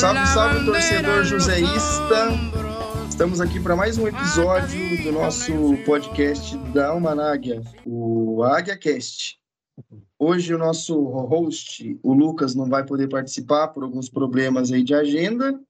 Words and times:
Salve, 0.00 0.26
salve, 0.28 0.64
torcedor 0.64 1.24
joséista. 1.24 2.28
Estamos 3.08 3.40
aqui 3.40 3.58
para 3.58 3.74
mais 3.74 3.98
um 3.98 4.06
episódio 4.06 5.02
do 5.02 5.10
nosso 5.10 5.52
podcast 5.84 6.56
da 6.72 6.90
Almanáguia, 6.90 7.60
o 7.84 8.44
Águia 8.44 8.78
Cast. 8.78 9.40
Hoje 10.16 10.54
o 10.54 10.58
nosso 10.58 11.02
host, 11.02 11.98
o 12.00 12.14
Lucas, 12.14 12.54
não 12.54 12.68
vai 12.68 12.86
poder 12.86 13.08
participar 13.08 13.68
por 13.68 13.82
alguns 13.82 14.08
problemas 14.08 14.70
aí 14.70 14.84
de 14.84 14.94
agenda, 14.94 15.60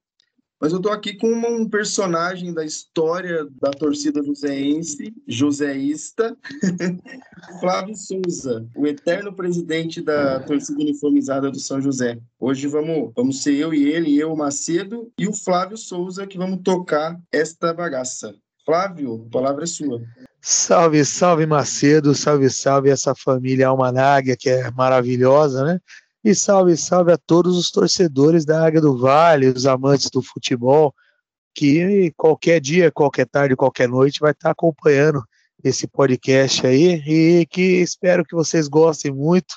mas 0.60 0.72
eu 0.72 0.78
estou 0.78 0.92
aqui 0.92 1.14
com 1.14 1.28
um 1.28 1.68
personagem 1.68 2.52
da 2.52 2.64
história 2.64 3.46
da 3.60 3.70
torcida 3.70 4.22
joseense, 4.22 5.14
joséísta, 5.26 6.36
Flávio 7.60 7.94
Souza, 7.94 8.66
o 8.76 8.86
eterno 8.86 9.32
presidente 9.32 10.02
da 10.02 10.40
torcida 10.40 10.80
uniformizada 10.80 11.50
do 11.50 11.60
São 11.60 11.80
José. 11.80 12.18
Hoje 12.40 12.66
vamos, 12.66 13.12
vamos 13.14 13.42
ser 13.42 13.54
eu 13.54 13.72
e 13.72 13.88
ele, 13.88 14.18
eu, 14.18 14.34
Macedo, 14.34 15.10
e 15.18 15.28
o 15.28 15.32
Flávio 15.32 15.76
Souza, 15.76 16.26
que 16.26 16.36
vamos 16.36 16.60
tocar 16.62 17.18
esta 17.32 17.72
bagaça. 17.72 18.34
Flávio, 18.64 19.26
a 19.28 19.30
palavra 19.30 19.64
é 19.64 19.66
sua. 19.66 20.02
Salve, 20.40 21.04
salve 21.04 21.46
Macedo, 21.46 22.14
salve, 22.14 22.50
salve 22.50 22.90
essa 22.90 23.14
família 23.14 23.68
Almanáguia, 23.68 24.36
que 24.36 24.48
é 24.48 24.70
maravilhosa, 24.70 25.64
né? 25.64 25.80
E 26.24 26.34
salve, 26.34 26.76
salve 26.76 27.12
a 27.12 27.18
todos 27.18 27.56
os 27.56 27.70
torcedores 27.70 28.44
da 28.44 28.66
Águia 28.66 28.80
do 28.80 28.98
Vale, 28.98 29.48
os 29.48 29.66
amantes 29.66 30.10
do 30.10 30.20
futebol, 30.20 30.94
que 31.54 32.12
qualquer 32.16 32.60
dia, 32.60 32.90
qualquer 32.90 33.26
tarde, 33.26 33.56
qualquer 33.56 33.88
noite 33.88 34.20
vai 34.20 34.32
estar 34.32 34.50
acompanhando 34.50 35.22
esse 35.62 35.86
podcast 35.86 36.66
aí 36.66 37.02
e 37.06 37.46
que 37.46 37.80
espero 37.80 38.24
que 38.24 38.34
vocês 38.34 38.68
gostem 38.68 39.12
muito, 39.12 39.56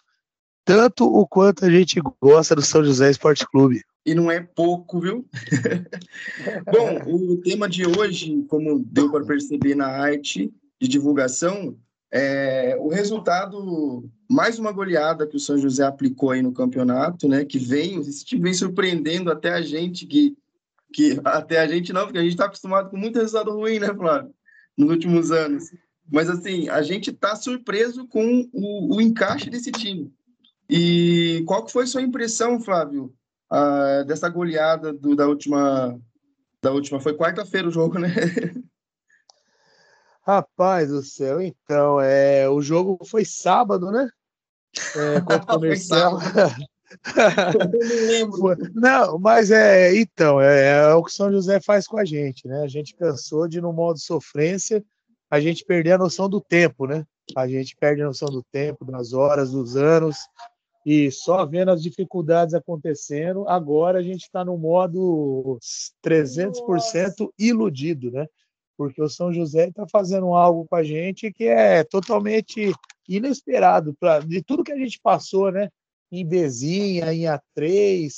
tanto 0.66 1.06
o 1.06 1.28
quanto 1.28 1.66
a 1.66 1.70
gente 1.70 2.02
gosta 2.22 2.56
do 2.56 2.62
São 2.62 2.84
José 2.84 3.10
Esporte 3.10 3.46
Clube. 3.48 3.82
E 4.06 4.16
não 4.16 4.32
é 4.32 4.40
pouco, 4.42 5.00
viu? 5.00 5.28
Bom, 6.72 7.14
o 7.14 7.38
tema 7.38 7.70
de 7.70 7.86
hoje, 7.86 8.44
como 8.48 8.80
deu 8.80 9.12
para 9.12 9.26
perceber 9.26 9.76
na 9.76 9.88
arte 9.88 10.52
de 10.82 10.88
divulgação, 10.88 11.78
é, 12.12 12.76
o 12.78 12.90
resultado, 12.90 14.10
mais 14.30 14.60
uma 14.60 14.72
goleada 14.74 15.26
que 15.26 15.38
o 15.38 15.40
São 15.40 15.58
José 15.58 15.84
aplicou 15.86 16.32
aí 16.32 16.42
no 16.42 16.52
campeonato, 16.52 17.28
né? 17.28 17.46
Que 17.46 17.58
vem, 17.58 18.02
vem 18.38 18.54
surpreendendo 18.54 19.32
até 19.32 19.54
a 19.54 19.62
gente, 19.62 20.06
que, 20.06 20.36
que 20.94 21.20
até 21.24 21.60
a 21.60 21.68
gente 21.68 21.94
não, 21.94 22.04
porque 22.04 22.18
a 22.18 22.22
gente 22.22 22.34
está 22.34 22.46
acostumado 22.46 22.90
com 22.90 22.98
muito 22.98 23.18
resultado 23.18 23.52
ruim, 23.52 23.80
né, 23.80 23.94
Flávio? 23.94 24.36
Nos 24.78 24.90
últimos 24.90 25.32
anos. 25.32 25.64
Mas 26.12 26.30
assim, 26.30 26.68
a 26.68 26.82
gente 26.82 27.12
está 27.12 27.34
surpreso 27.36 28.06
com 28.08 28.50
o, 28.52 28.96
o, 28.96 29.02
encaixe 29.02 29.50
desse 29.50 29.72
time. 29.72 30.14
E 30.70 31.44
qual 31.48 31.64
que 31.64 31.72
foi 31.72 31.88
sua 31.88 32.02
impressão, 32.02 32.60
Flávio, 32.60 33.14
dessa 34.06 34.28
goleada 34.28 34.92
do, 34.92 35.16
da 35.16 35.28
última 35.28 35.98
da 36.62 36.72
última? 36.72 37.00
Foi 37.00 37.14
quarta-feira 37.14 37.70
o 37.70 37.72
jogo, 37.72 37.98
né? 37.98 38.10
Rapaz 40.32 40.88
do 40.88 41.04
céu, 41.04 41.42
então, 41.42 42.00
é, 42.00 42.48
o 42.48 42.62
jogo 42.62 42.98
foi 43.06 43.26
sábado, 43.26 43.92
né? 43.92 44.10
É, 44.96 45.20
contra 45.20 45.44
o 45.44 45.46
comercial. 45.46 46.20
não 47.60 48.08
lembro. 48.08 48.58
Não, 48.74 49.20
mas 49.20 49.52
é, 49.52 49.94
então, 49.94 50.40
é, 50.40 50.84
é, 50.84 50.94
o 50.94 51.04
que 51.04 51.12
São 51.12 51.30
José 51.30 51.60
faz 51.60 51.86
com 51.86 52.00
a 52.00 52.06
gente, 52.06 52.48
né? 52.48 52.64
A 52.64 52.68
gente 52.70 52.96
cansou 52.96 53.46
de, 53.46 53.60
no 53.60 53.74
modo 53.74 54.00
sofrência, 54.00 54.82
a 55.30 55.38
gente 55.42 55.66
perder 55.66 55.92
a 55.92 55.98
noção 55.98 56.30
do 56.30 56.40
tempo, 56.40 56.88
né? 56.88 57.06
A 57.36 57.46
gente 57.46 57.76
perde 57.76 58.02
a 58.02 58.06
noção 58.06 58.30
do 58.30 58.42
tempo, 58.54 58.86
das 58.86 59.12
horas, 59.12 59.52
dos 59.52 59.76
anos, 59.76 60.16
e 60.86 61.12
só 61.12 61.46
vendo 61.46 61.72
as 61.72 61.84
dificuldades 61.84 62.54
acontecendo, 62.54 63.46
agora 63.50 64.00
a 64.00 64.04
gente 64.04 64.22
está 64.22 64.46
no 64.46 64.58
modo 64.58 65.60
300% 66.02 67.34
iludido, 67.38 68.10
né? 68.12 68.26
Porque 68.82 69.00
o 69.00 69.08
São 69.08 69.32
José 69.32 69.68
está 69.68 69.86
fazendo 69.88 70.34
algo 70.34 70.66
com 70.68 70.76
a 70.76 70.82
gente 70.82 71.32
que 71.32 71.44
é 71.44 71.84
totalmente 71.84 72.74
inesperado 73.08 73.94
pra, 74.00 74.18
de 74.22 74.42
tudo 74.42 74.64
que 74.64 74.72
a 74.72 74.76
gente 74.78 75.00
passou, 75.00 75.52
né? 75.52 75.70
Em 76.12 76.26
Bezinha, 76.26 77.14
em 77.14 77.26
A3, 77.26 78.12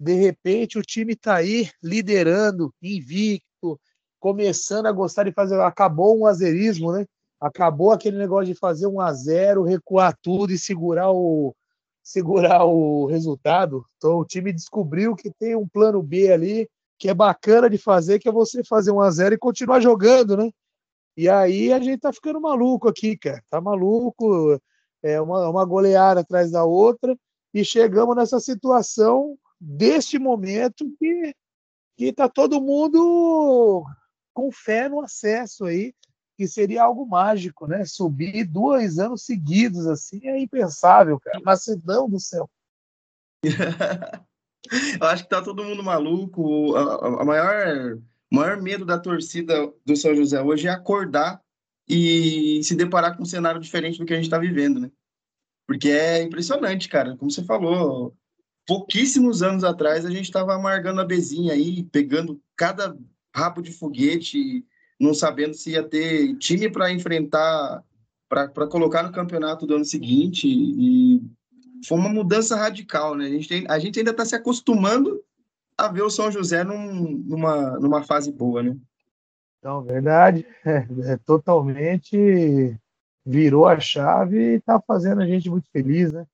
de 0.00 0.14
repente 0.14 0.78
o 0.78 0.82
time 0.82 1.12
está 1.12 1.34
aí 1.34 1.68
liderando, 1.82 2.72
invicto, 2.82 3.78
começando 4.18 4.86
a 4.86 4.92
gostar 4.92 5.24
de 5.24 5.32
fazer. 5.32 5.60
Acabou 5.60 6.18
um 6.18 6.24
azerismo, 6.24 6.92
né? 6.92 7.04
Acabou 7.38 7.92
aquele 7.92 8.16
negócio 8.16 8.46
de 8.46 8.58
fazer 8.58 8.86
um 8.86 9.02
a 9.02 9.12
zero, 9.12 9.64
recuar 9.64 10.16
tudo 10.22 10.50
e 10.50 10.56
segurar 10.58 11.12
o 11.12 11.54
segurar 12.02 12.64
o 12.64 13.04
resultado. 13.04 13.84
Então 13.98 14.16
o 14.16 14.24
time 14.24 14.50
descobriu 14.50 15.14
que 15.14 15.30
tem 15.38 15.54
um 15.54 15.68
plano 15.68 16.02
B 16.02 16.32
ali 16.32 16.66
que 16.98 17.08
é 17.08 17.14
bacana 17.14 17.68
de 17.68 17.78
fazer, 17.78 18.18
que 18.18 18.28
é 18.28 18.32
você 18.32 18.64
fazer 18.64 18.90
um 18.90 19.00
a 19.00 19.10
zero 19.10 19.34
e 19.34 19.38
continuar 19.38 19.80
jogando, 19.80 20.36
né? 20.36 20.50
E 21.16 21.28
aí 21.28 21.72
a 21.72 21.78
gente 21.78 22.00
tá 22.00 22.12
ficando 22.12 22.40
maluco 22.40 22.88
aqui, 22.88 23.16
cara. 23.16 23.42
Tá 23.48 23.60
maluco, 23.60 24.60
é 25.02 25.20
uma, 25.20 25.48
uma 25.48 25.64
goleada 25.64 26.20
atrás 26.20 26.50
da 26.50 26.64
outra, 26.64 27.16
e 27.54 27.64
chegamos 27.64 28.14
nessa 28.14 28.38
situação 28.38 29.38
deste 29.58 30.18
momento 30.18 30.84
que, 30.98 31.34
que 31.96 32.12
tá 32.12 32.28
todo 32.28 32.60
mundo 32.60 33.84
com 34.34 34.52
fé 34.52 34.88
no 34.88 35.00
acesso 35.00 35.64
aí, 35.64 35.94
que 36.36 36.46
seria 36.46 36.82
algo 36.82 37.06
mágico, 37.06 37.66
né? 37.66 37.86
Subir 37.86 38.44
dois 38.44 38.98
anos 38.98 39.22
seguidos 39.24 39.86
assim 39.86 40.20
é 40.28 40.38
impensável, 40.38 41.18
cara. 41.18 41.40
Macedão 41.40 42.08
do 42.10 42.20
céu. 42.20 42.48
Eu 45.00 45.06
acho 45.06 45.24
que 45.24 45.30
tá 45.30 45.42
todo 45.42 45.64
mundo 45.64 45.82
maluco. 45.82 46.74
A, 46.76 47.22
a 47.22 47.24
maior, 47.24 47.98
maior 48.30 48.60
medo 48.60 48.84
da 48.84 48.98
torcida 48.98 49.72
do 49.84 49.96
São 49.96 50.14
José 50.14 50.42
hoje 50.42 50.66
é 50.66 50.70
acordar 50.70 51.40
e 51.88 52.60
se 52.62 52.74
deparar 52.74 53.16
com 53.16 53.22
um 53.22 53.26
cenário 53.26 53.60
diferente 53.60 53.98
do 53.98 54.04
que 54.04 54.12
a 54.12 54.16
gente 54.16 54.26
está 54.26 54.38
vivendo, 54.38 54.80
né? 54.80 54.90
Porque 55.66 55.88
é 55.88 56.22
impressionante, 56.22 56.88
cara. 56.88 57.16
Como 57.16 57.30
você 57.30 57.44
falou, 57.44 58.16
pouquíssimos 58.66 59.42
anos 59.42 59.64
atrás 59.64 60.04
a 60.04 60.10
gente 60.10 60.24
estava 60.24 60.54
amargando 60.54 61.00
a 61.00 61.04
bezinha 61.04 61.52
aí, 61.52 61.84
pegando 61.84 62.40
cada 62.56 62.96
rabo 63.34 63.62
de 63.62 63.72
foguete, 63.72 64.64
não 64.98 65.12
sabendo 65.12 65.54
se 65.54 65.72
ia 65.72 65.82
ter 65.82 66.36
time 66.38 66.70
para 66.70 66.90
enfrentar, 66.90 67.84
para 68.28 68.66
colocar 68.66 69.02
no 69.02 69.12
campeonato 69.12 69.66
do 69.66 69.76
ano 69.76 69.84
seguinte. 69.84 70.48
E 70.48 71.22
foi 71.86 71.98
uma 71.98 72.08
mudança 72.08 72.56
radical, 72.56 73.14
né? 73.14 73.26
A 73.26 73.30
gente, 73.30 73.48
tem, 73.48 73.64
a 73.68 73.78
gente 73.78 73.98
ainda 73.98 74.10
está 74.10 74.24
se 74.24 74.34
acostumando 74.34 75.22
a 75.76 75.88
ver 75.88 76.02
o 76.02 76.10
São 76.10 76.30
José 76.30 76.64
num, 76.64 77.22
numa, 77.26 77.78
numa 77.78 78.02
fase 78.02 78.32
boa, 78.32 78.62
né? 78.62 78.76
Então, 79.58 79.82
verdade, 79.82 80.46
é, 80.64 80.86
é 81.12 81.16
totalmente 81.18 82.78
virou 83.24 83.66
a 83.66 83.80
chave 83.80 84.38
e 84.38 84.56
está 84.56 84.80
fazendo 84.80 85.20
a 85.20 85.26
gente 85.26 85.50
muito 85.50 85.68
feliz, 85.70 86.12
né? 86.12 86.24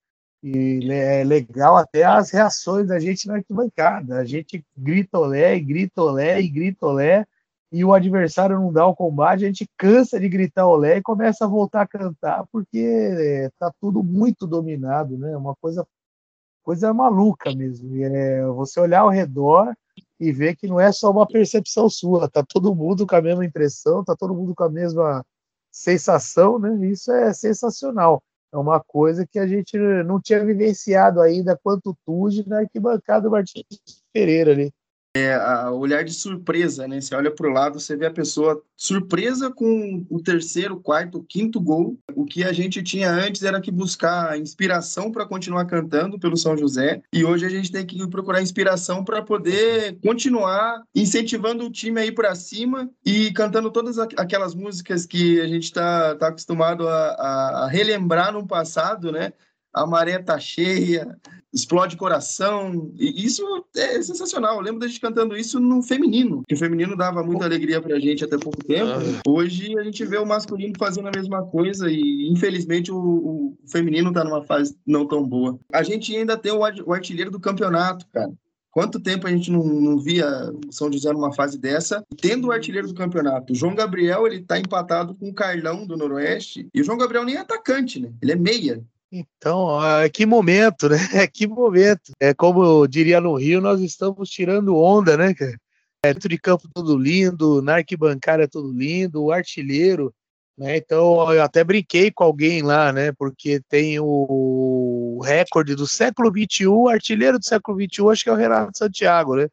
E 0.42 0.90
é 0.90 1.24
legal 1.24 1.76
até 1.76 2.02
as 2.02 2.30
reações 2.30 2.88
da 2.88 2.98
gente 2.98 3.28
na 3.28 3.36
arquibancada. 3.36 4.18
A 4.18 4.24
gente 4.24 4.64
grita 4.76 5.18
olé, 5.18 5.56
e 5.56 5.60
grita 5.60 6.02
olé, 6.02 6.40
e 6.40 6.48
grita 6.48 6.84
olé, 6.84 7.26
e 7.72 7.82
o 7.84 7.94
adversário 7.94 8.60
não 8.60 8.70
dá 8.70 8.86
o 8.86 8.94
combate, 8.94 9.44
a 9.44 9.46
gente 9.46 9.66
cansa 9.78 10.20
de 10.20 10.28
gritar 10.28 10.66
olé 10.66 10.98
e 10.98 11.02
começa 11.02 11.46
a 11.46 11.48
voltar 11.48 11.80
a 11.82 11.88
cantar, 11.88 12.44
porque 12.52 12.78
é, 12.78 13.50
tudo 13.80 14.02
muito 14.02 14.46
dominado, 14.46 15.16
né? 15.16 15.34
Uma 15.34 15.56
coisa, 15.56 15.86
coisa 16.62 16.92
maluca 16.92 17.50
mesmo. 17.54 17.90
É 18.04 18.46
você 18.48 18.78
olhar 18.78 19.00
ao 19.00 19.08
redor 19.08 19.74
e 20.20 20.30
ver 20.30 20.54
que 20.54 20.68
não 20.68 20.78
é 20.78 20.92
só 20.92 21.10
uma 21.10 21.26
percepção 21.26 21.88
sua, 21.88 22.28
tá 22.28 22.44
todo 22.46 22.74
mundo 22.74 23.06
com 23.06 23.16
a 23.16 23.22
mesma 23.22 23.44
impressão, 23.44 24.04
tá 24.04 24.14
todo 24.14 24.34
mundo 24.34 24.54
com 24.54 24.64
a 24.64 24.70
mesma 24.70 25.24
sensação, 25.70 26.58
né? 26.58 26.86
Isso 26.86 27.10
é 27.10 27.32
sensacional. 27.32 28.22
É 28.52 28.58
uma 28.58 28.80
coisa 28.80 29.26
que 29.26 29.38
a 29.38 29.46
gente 29.46 29.78
não 30.04 30.20
tinha 30.20 30.44
vivenciado 30.44 31.22
ainda 31.22 31.58
quanto 31.62 31.96
Tude 32.04 32.46
na 32.46 32.58
arquibancada 32.58 33.22
do 33.22 33.30
Martins 33.30 33.64
Pereira 34.12 34.52
ali 34.52 34.70
é, 35.14 35.38
olhar 35.70 36.02
de 36.04 36.12
surpresa, 36.12 36.88
né? 36.88 37.00
Você 37.00 37.14
olha 37.14 37.30
para 37.30 37.46
o 37.46 37.52
lado, 37.52 37.78
você 37.78 37.94
vê 37.96 38.06
a 38.06 38.10
pessoa 38.10 38.62
surpresa 38.74 39.50
com 39.50 40.04
o 40.08 40.22
terceiro, 40.22 40.80
quarto, 40.80 41.24
quinto 41.28 41.60
gol. 41.60 41.98
O 42.14 42.24
que 42.24 42.42
a 42.42 42.52
gente 42.52 42.82
tinha 42.82 43.10
antes 43.10 43.42
era 43.42 43.60
que 43.60 43.70
buscar 43.70 44.38
inspiração 44.38 45.12
para 45.12 45.26
continuar 45.26 45.66
cantando 45.66 46.18
pelo 46.18 46.36
São 46.36 46.56
José, 46.56 47.02
e 47.12 47.24
hoje 47.24 47.44
a 47.44 47.48
gente 47.48 47.70
tem 47.70 47.84
que 47.84 48.08
procurar 48.08 48.42
inspiração 48.42 49.04
para 49.04 49.22
poder 49.22 49.98
continuar 50.02 50.82
incentivando 50.94 51.66
o 51.66 51.70
time 51.70 52.00
aí 52.00 52.12
para 52.12 52.34
cima 52.34 52.90
e 53.04 53.30
cantando 53.32 53.70
todas 53.70 53.98
aquelas 53.98 54.54
músicas 54.54 55.04
que 55.04 55.40
a 55.40 55.46
gente 55.46 55.64
está 55.64 56.14
tá 56.16 56.28
acostumado 56.28 56.88
a, 56.88 57.64
a 57.64 57.68
relembrar 57.68 58.32
no 58.32 58.46
passado, 58.46 59.12
né? 59.12 59.32
A 59.72 59.86
maré 59.86 60.18
tá 60.18 60.38
cheia, 60.38 61.16
explode 61.52 61.96
coração. 61.96 62.92
E 62.96 63.24
isso 63.24 63.42
é 63.76 64.02
sensacional. 64.02 64.56
Eu 64.56 64.62
lembro 64.62 64.80
da 64.80 64.86
gente 64.86 65.00
cantando 65.00 65.36
isso 65.36 65.60
no 65.60 65.82
feminino, 65.82 66.42
que 66.48 66.54
o 66.54 66.58
feminino 66.58 66.96
dava 66.96 67.22
muita 67.22 67.44
alegria 67.44 67.80
pra 67.80 67.98
gente 67.98 68.24
até 68.24 68.38
pouco 68.38 68.64
tempo. 68.64 68.90
Ah. 68.90 69.22
Hoje 69.28 69.78
a 69.78 69.82
gente 69.82 70.04
vê 70.04 70.18
o 70.18 70.26
masculino 70.26 70.74
fazendo 70.78 71.08
a 71.08 71.12
mesma 71.14 71.44
coisa 71.44 71.90
e 71.90 72.28
infelizmente 72.30 72.90
o, 72.90 72.96
o 72.98 73.56
feminino 73.66 74.12
tá 74.12 74.24
numa 74.24 74.42
fase 74.44 74.76
não 74.86 75.06
tão 75.06 75.26
boa. 75.26 75.58
A 75.72 75.82
gente 75.82 76.16
ainda 76.16 76.36
tem 76.36 76.52
o 76.52 76.92
artilheiro 76.92 77.30
do 77.30 77.40
campeonato, 77.40 78.06
cara. 78.12 78.32
Quanto 78.72 78.98
tempo 78.98 79.26
a 79.26 79.30
gente 79.30 79.50
não, 79.50 79.62
não 79.62 79.98
via 79.98 80.26
o 80.66 80.72
São 80.72 80.90
José 80.90 81.12
numa 81.12 81.30
fase 81.34 81.58
dessa? 81.58 82.02
Tendo 82.18 82.48
o 82.48 82.52
artilheiro 82.52 82.88
do 82.88 82.94
campeonato, 82.94 83.52
o 83.52 83.56
João 83.56 83.74
Gabriel, 83.74 84.26
ele 84.26 84.40
tá 84.40 84.58
empatado 84.58 85.14
com 85.14 85.28
o 85.28 85.34
Carlão 85.34 85.86
do 85.86 85.94
Noroeste. 85.94 86.66
E 86.72 86.80
o 86.80 86.84
João 86.84 86.96
Gabriel 86.96 87.22
nem 87.22 87.36
é 87.36 87.40
atacante, 87.40 88.00
né? 88.00 88.10
Ele 88.22 88.32
é 88.32 88.36
meia. 88.36 88.82
Então, 89.12 89.78
que 90.12 90.24
momento, 90.24 90.88
né? 90.88 90.96
Que 91.32 91.46
momento. 91.46 92.12
É 92.18 92.32
como 92.32 92.64
eu 92.64 92.86
diria 92.86 93.20
no 93.20 93.34
Rio, 93.34 93.60
nós 93.60 93.80
estamos 93.82 94.30
tirando 94.30 94.74
onda, 94.76 95.16
né, 95.18 95.34
É, 96.04 96.12
dentro 96.14 96.28
de 96.30 96.38
campo 96.38 96.66
tudo 96.74 96.96
lindo, 96.96 97.60
na 97.60 97.74
arquibancada 97.76 98.48
tudo 98.48 98.72
lindo, 98.72 99.22
o 99.22 99.30
artilheiro, 99.30 100.12
né? 100.56 100.76
Então, 100.78 101.32
eu 101.32 101.42
até 101.42 101.62
brinquei 101.62 102.10
com 102.10 102.24
alguém 102.24 102.62
lá, 102.62 102.92
né? 102.92 103.12
Porque 103.12 103.60
tem 103.68 104.00
o 104.00 105.20
recorde 105.22 105.74
do 105.74 105.86
século 105.86 106.30
XXI, 106.30 106.66
artilheiro 106.90 107.38
do 107.38 107.44
século 107.44 107.78
XXI, 107.78 108.08
acho 108.10 108.24
que 108.24 108.30
é 108.30 108.32
o 108.32 108.36
Renato 108.36 108.78
Santiago, 108.78 109.36
né? 109.36 109.48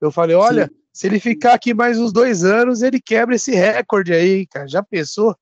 Eu 0.00 0.10
falei, 0.10 0.36
olha, 0.36 0.66
Sim. 0.66 0.74
se 0.92 1.06
ele 1.06 1.20
ficar 1.20 1.54
aqui 1.54 1.72
mais 1.72 1.98
uns 1.98 2.12
dois 2.12 2.44
anos, 2.44 2.82
ele 2.82 3.00
quebra 3.00 3.36
esse 3.36 3.52
recorde 3.52 4.12
aí, 4.12 4.46
cara. 4.46 4.68
Já 4.68 4.82
pensou? 4.82 5.36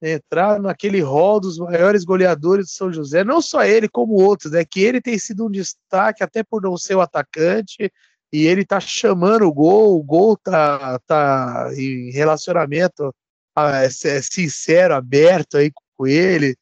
Entrar 0.00 0.60
naquele 0.60 1.00
rol 1.00 1.40
dos 1.40 1.58
maiores 1.58 2.04
goleadores 2.04 2.66
do 2.66 2.70
São 2.70 2.92
José, 2.92 3.24
não 3.24 3.42
só 3.42 3.64
ele, 3.64 3.88
como 3.88 4.14
outros, 4.14 4.52
né? 4.52 4.64
Que 4.64 4.80
ele 4.80 5.00
tem 5.00 5.18
sido 5.18 5.46
um 5.46 5.50
destaque 5.50 6.22
até 6.22 6.42
por 6.42 6.62
não 6.62 6.76
ser 6.76 6.94
o 6.94 7.00
atacante, 7.00 7.90
e 8.32 8.46
ele 8.46 8.64
tá 8.64 8.78
chamando 8.78 9.46
o 9.46 9.52
gol, 9.52 9.98
o 9.98 10.02
gol 10.02 10.36
tá, 10.36 10.98
tá 11.06 11.70
em 11.74 12.10
relacionamento 12.10 13.14
ah, 13.56 13.82
é, 13.82 13.86
é 13.86 14.22
sincero, 14.22 14.94
aberto 14.94 15.56
aí 15.56 15.72
com 15.96 16.06
ele, 16.06 16.56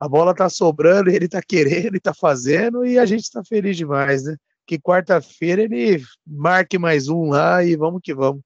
a 0.00 0.08
bola 0.08 0.34
tá 0.34 0.48
sobrando, 0.48 1.10
ele 1.10 1.28
tá 1.28 1.40
querendo, 1.42 1.86
ele 1.86 2.00
tá 2.00 2.14
fazendo, 2.14 2.84
e 2.84 2.98
a 2.98 3.06
gente 3.06 3.30
tá 3.30 3.42
feliz 3.44 3.76
demais, 3.76 4.24
né? 4.24 4.36
Que 4.66 4.78
quarta-feira 4.78 5.62
ele 5.62 6.02
marque 6.26 6.78
mais 6.78 7.08
um 7.08 7.30
lá 7.30 7.62
e 7.62 7.76
vamos 7.76 8.00
que 8.02 8.14
vamos. 8.14 8.42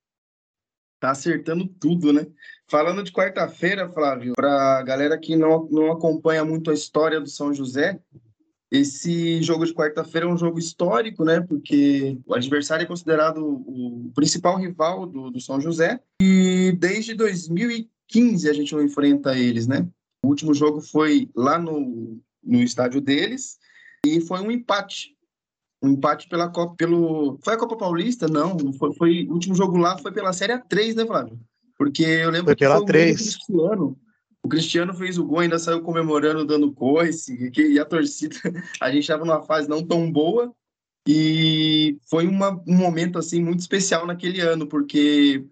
Tá 1.01 1.11
acertando 1.11 1.67
tudo, 1.67 2.13
né? 2.13 2.27
Falando 2.69 3.03
de 3.03 3.13
quarta-feira, 3.13 3.89
Flávio, 3.91 4.33
para 4.35 4.83
galera 4.83 5.19
que 5.19 5.37
não, 5.37 5.69
não 5.71 5.93
acompanha 5.93 6.45
muito 6.45 6.71
a 6.71 6.75
história 6.75 7.21
do 7.21 7.29
São 7.29 7.53
José, 7.53 8.01
esse 8.75 9.41
jogo 9.41 9.65
de 9.65 9.73
quarta-feira 9.73 10.27
é 10.27 10.31
um 10.31 10.37
jogo 10.37 10.59
histórico, 10.59 11.25
né? 11.25 11.41
Porque 11.41 12.19
o 12.27 12.35
adversário 12.35 12.83
é 12.83 12.87
considerado 12.87 13.39
o 13.39 14.11
principal 14.15 14.59
rival 14.59 15.07
do, 15.07 15.31
do 15.31 15.41
São 15.41 15.61
José 15.61 16.01
e 16.21 16.77
desde 16.79 17.15
2015 17.15 18.51
a 18.51 18.53
gente 18.53 18.75
não 18.75 18.83
enfrenta 18.83 19.39
eles, 19.39 19.69
né? 19.69 19.87
O 20.25 20.29
último 20.29 20.53
jogo 20.53 20.81
foi 20.81 21.31
lá 21.37 21.57
no, 21.57 22.21
no 22.43 22.63
estádio 22.63 23.01
deles 23.01 23.59
e 24.05 24.21
foi 24.21 24.41
um 24.41 24.51
empate. 24.51 25.14
Um 25.85 25.91
empate 25.91 26.29
pela 26.29 26.49
Copa, 26.49 26.75
pelo. 26.77 27.39
Foi 27.45 27.55
a 27.55 27.59
Copa 27.59 27.77
Paulista? 27.77 28.27
Não, 28.27 28.73
foi, 28.73 28.95
foi 28.95 29.27
o 29.27 29.35
último 29.35 29.55
jogo 29.55 29.77
lá 29.77 29.99
foi 29.99 30.11
pela 30.13 30.33
Série 30.33 30.55
A3, 30.55 30.95
né, 30.95 31.05
Flávio? 31.05 31.39
Porque 31.77 32.03
eu 32.03 32.31
lembro 32.31 32.47
foi 32.47 32.57
que 32.57 32.67
foi 32.67 32.77
o 32.77 32.85
Cristiano. 32.85 33.99
O 34.43 34.49
Cristiano 34.49 34.95
fez 34.95 35.19
o 35.19 35.25
gol, 35.25 35.41
ainda 35.41 35.59
saiu 35.59 35.83
comemorando, 35.83 36.45
dando 36.45 36.73
coice, 36.73 37.51
que, 37.51 37.67
e 37.67 37.79
a 37.79 37.85
torcida, 37.85 38.37
a 38.81 38.91
gente 38.91 39.01
estava 39.01 39.25
numa 39.25 39.43
fase 39.43 39.69
não 39.69 39.83
tão 39.83 40.11
boa, 40.11 40.55
e 41.07 41.99
foi 42.11 42.27
uma, 42.27 42.63
um 42.67 42.77
momento 42.77 43.19
assim 43.19 43.43
muito 43.43 43.61
especial 43.61 44.07
naquele 44.07 44.41
ano, 44.41 44.67
porque 44.67 45.47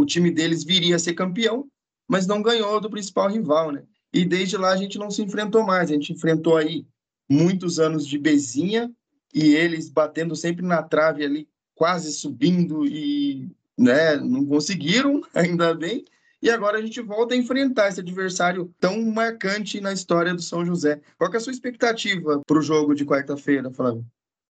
o 0.00 0.06
time 0.06 0.30
deles 0.30 0.64
viria 0.64 0.96
a 0.96 0.98
ser 0.98 1.14
campeão, 1.14 1.66
mas 2.08 2.26
não 2.26 2.40
ganhou 2.40 2.80
do 2.80 2.90
principal 2.90 3.28
rival, 3.28 3.72
né? 3.72 3.82
E 4.12 4.24
desde 4.24 4.56
lá 4.56 4.70
a 4.70 4.76
gente 4.76 4.98
não 4.98 5.10
se 5.10 5.22
enfrentou 5.22 5.64
mais, 5.64 5.90
a 5.90 5.94
gente 5.94 6.12
enfrentou 6.12 6.56
aí 6.56 6.86
muitos 7.28 7.78
anos 7.78 8.06
de 8.06 8.18
bezinha 8.18 8.90
e 9.34 9.54
eles 9.54 9.88
batendo 9.88 10.34
sempre 10.34 10.64
na 10.64 10.82
trave 10.82 11.24
ali, 11.24 11.48
quase 11.74 12.12
subindo 12.12 12.86
e 12.86 13.50
né? 13.80 14.16
Não 14.16 14.44
conseguiram, 14.44 15.22
ainda 15.34 15.74
bem. 15.74 16.04
E 16.42 16.50
agora 16.50 16.78
a 16.78 16.82
gente 16.82 17.00
volta 17.00 17.34
a 17.34 17.36
enfrentar 17.36 17.88
esse 17.88 18.00
adversário 18.00 18.72
tão 18.78 19.02
marcante 19.02 19.80
na 19.80 19.92
história 19.92 20.34
do 20.34 20.42
São 20.42 20.64
José. 20.64 21.00
Qual 21.18 21.32
é 21.32 21.36
a 21.36 21.40
sua 21.40 21.52
expectativa 21.52 22.40
para 22.46 22.58
o 22.58 22.62
jogo 22.62 22.94
de 22.94 23.04
quarta-feira, 23.04 23.70
Flávio? 23.70 24.04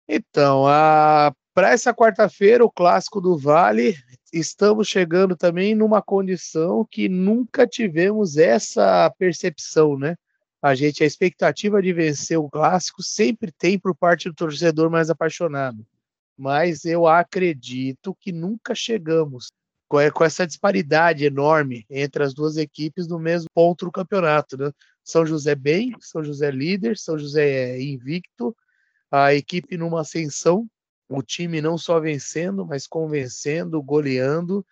Então, 0.09 0.67
a... 0.67 1.33
para 1.55 1.71
essa 1.71 1.95
quarta-feira, 1.95 2.65
o 2.65 2.71
clássico 2.71 3.21
do 3.21 3.37
Vale, 3.37 3.97
estamos 4.33 4.87
chegando 4.87 5.37
também 5.37 5.75
numa 5.75 6.01
condição 6.01 6.87
que 6.89 7.09
nunca 7.09 7.67
tivemos 7.67 8.37
essa 8.37 9.13
percepção, 9.19 9.99
né? 9.99 10.17
A 10.63 10.75
gente, 10.75 11.03
a 11.03 11.07
expectativa 11.07 11.81
de 11.81 11.93
vencer 11.93 12.39
o 12.39 12.51
clássico 12.51 13.03
sempre 13.03 13.51
tem 13.51 13.79
por 13.79 13.95
parte 13.95 14.29
do 14.29 14.35
torcedor 14.35 14.91
mais 14.91 15.11
apaixonado 15.11 15.87
mas 16.41 16.87
eu 16.87 17.07
acredito 17.07 18.17
que 18.19 18.33
nunca 18.33 18.75
chegamos 18.75 19.53
com 19.87 20.25
essa 20.25 20.47
disparidade 20.47 21.23
enorme 21.23 21.85
entre 21.91 22.23
as 22.23 22.33
duas 22.33 22.57
equipes 22.57 23.07
no 23.07 23.19
mesmo 23.19 23.47
ponto 23.53 23.85
do 23.85 23.93
campeonato. 23.93 24.57
Né? 24.57 24.73
São 25.05 25.27
José 25.27 25.55
bem, 25.55 25.95
São 26.01 26.25
José 26.25 26.51
líder, 26.51 26.97
São 26.97 27.19
José 27.19 27.79
invicto, 27.79 28.57
a 29.11 29.35
equipe 29.35 29.77
numa 29.77 30.01
ascensão, 30.01 30.67
o 31.11 31.23
time 31.23 31.61
não 31.61 31.77
só 31.77 32.01
vencendo, 32.01 32.65
mas 32.65 32.87
convencendo, 32.87 33.83
goleando, 33.83 34.65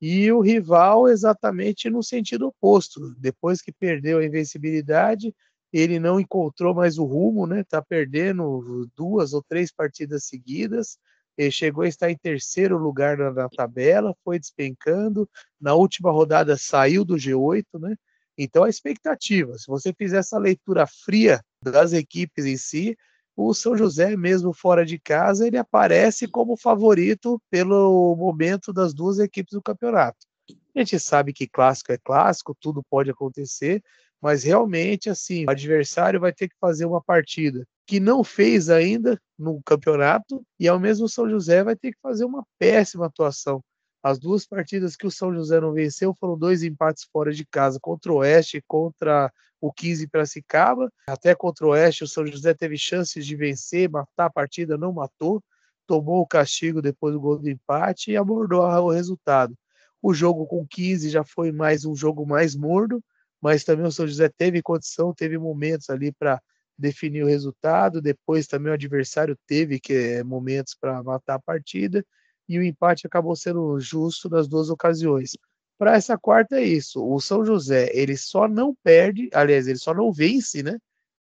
e 0.00 0.30
o 0.30 0.40
rival 0.40 1.08
exatamente 1.08 1.88
no 1.90 2.02
sentido 2.02 2.48
oposto. 2.48 3.14
Depois 3.18 3.62
que 3.62 3.72
perdeu 3.72 4.18
a 4.18 4.24
invencibilidade, 4.24 5.34
ele 5.72 5.98
não 5.98 6.20
encontrou 6.20 6.74
mais 6.74 6.98
o 6.98 7.04
rumo, 7.04 7.46
né? 7.46 7.64
Tá 7.64 7.82
perdendo 7.82 8.88
duas 8.96 9.32
ou 9.32 9.42
três 9.42 9.72
partidas 9.72 10.24
seguidas 10.24 10.98
ele 11.36 11.50
chegou 11.50 11.84
a 11.84 11.88
estar 11.88 12.10
em 12.10 12.16
terceiro 12.16 12.78
lugar 12.78 13.18
na, 13.18 13.30
na, 13.30 13.48
tabela, 13.48 14.16
foi 14.24 14.38
despencando. 14.38 15.28
Na 15.60 15.74
última 15.74 16.10
rodada 16.10 16.56
saiu 16.56 17.04
do 17.04 17.16
G8, 17.16 17.78
né? 17.78 17.94
Então 18.38 18.64
a 18.64 18.68
expectativa, 18.68 19.56
se 19.58 19.66
você 19.66 19.92
fizer 19.92 20.18
essa 20.18 20.38
leitura 20.38 20.86
fria 20.86 21.42
das 21.62 21.92
equipes 21.92 22.44
em 22.44 22.56
si, 22.56 22.96
o 23.36 23.52
São 23.52 23.76
José, 23.76 24.16
mesmo 24.16 24.52
fora 24.52 24.84
de 24.84 24.98
casa, 24.98 25.46
ele 25.46 25.58
aparece 25.58 26.26
como 26.26 26.56
favorito 26.56 27.40
pelo 27.50 28.16
momento 28.16 28.72
das 28.72 28.94
duas 28.94 29.18
equipes 29.18 29.52
do 29.52 29.62
campeonato. 29.62 30.26
A 30.74 30.78
gente 30.78 30.98
sabe 30.98 31.32
que 31.32 31.46
clássico 31.46 31.92
é 31.92 31.98
clássico, 31.98 32.56
tudo 32.58 32.82
pode 32.88 33.10
acontecer, 33.10 33.82
mas 34.20 34.42
realmente, 34.42 35.10
assim, 35.10 35.44
o 35.44 35.50
adversário 35.50 36.18
vai 36.18 36.32
ter 36.32 36.48
que 36.48 36.56
fazer 36.58 36.86
uma 36.86 37.02
partida 37.02 37.66
que 37.86 38.00
não 38.00 38.24
fez 38.24 38.68
ainda 38.68 39.20
no 39.38 39.62
campeonato, 39.62 40.44
e 40.58 40.66
ao 40.66 40.80
mesmo 40.80 41.08
São 41.08 41.28
José 41.28 41.62
vai 41.62 41.76
ter 41.76 41.92
que 41.92 42.00
fazer 42.02 42.24
uma 42.24 42.44
péssima 42.58 43.06
atuação. 43.06 43.62
As 44.06 44.20
duas 44.20 44.46
partidas 44.46 44.94
que 44.94 45.04
o 45.04 45.10
São 45.10 45.34
José 45.34 45.60
não 45.60 45.72
venceu 45.72 46.14
foram 46.14 46.38
dois 46.38 46.62
empates 46.62 47.02
fora 47.12 47.32
de 47.32 47.44
casa, 47.44 47.80
contra 47.82 48.12
o 48.12 48.18
Oeste 48.18 48.58
e 48.58 48.62
contra 48.62 49.32
o 49.60 49.72
15 49.72 50.06
Piracicaba. 50.06 50.92
Até 51.08 51.34
contra 51.34 51.66
o 51.66 51.70
Oeste, 51.70 52.04
o 52.04 52.06
São 52.06 52.24
José 52.24 52.54
teve 52.54 52.78
chances 52.78 53.26
de 53.26 53.34
vencer, 53.34 53.90
matar 53.90 54.26
a 54.26 54.30
partida, 54.30 54.78
não 54.78 54.92
matou, 54.92 55.42
tomou 55.88 56.20
o 56.20 56.26
castigo 56.26 56.80
depois 56.80 57.14
do 57.14 57.20
gol 57.20 57.36
do 57.36 57.50
empate 57.50 58.12
e 58.12 58.16
abordou 58.16 58.62
o 58.62 58.92
resultado. 58.92 59.58
O 60.00 60.14
jogo 60.14 60.46
com 60.46 60.64
15 60.64 61.10
já 61.10 61.24
foi 61.24 61.50
mais 61.50 61.84
um 61.84 61.96
jogo 61.96 62.24
mais 62.24 62.54
morno, 62.54 63.02
mas 63.42 63.64
também 63.64 63.86
o 63.86 63.90
São 63.90 64.06
José 64.06 64.28
teve 64.28 64.62
condição, 64.62 65.12
teve 65.12 65.36
momentos 65.36 65.90
ali 65.90 66.12
para 66.12 66.40
definir 66.78 67.24
o 67.24 67.26
resultado. 67.26 68.00
Depois 68.00 68.46
também 68.46 68.70
o 68.70 68.74
adversário 68.74 69.36
teve 69.48 69.80
que, 69.80 69.94
eh, 69.94 70.22
momentos 70.22 70.76
para 70.80 71.02
matar 71.02 71.34
a 71.34 71.40
partida 71.40 72.06
e 72.48 72.58
o 72.58 72.62
empate 72.62 73.06
acabou 73.06 73.34
sendo 73.34 73.78
justo 73.80 74.28
nas 74.28 74.46
duas 74.46 74.70
ocasiões. 74.70 75.32
Para 75.78 75.96
essa 75.96 76.16
quarta 76.16 76.56
é 76.56 76.64
isso. 76.64 77.04
O 77.04 77.20
São 77.20 77.44
José 77.44 77.90
ele 77.92 78.16
só 78.16 78.48
não 78.48 78.74
perde, 78.82 79.28
aliás, 79.32 79.68
ele 79.68 79.78
só 79.78 79.92
não 79.92 80.12
vence, 80.12 80.62
né? 80.62 80.78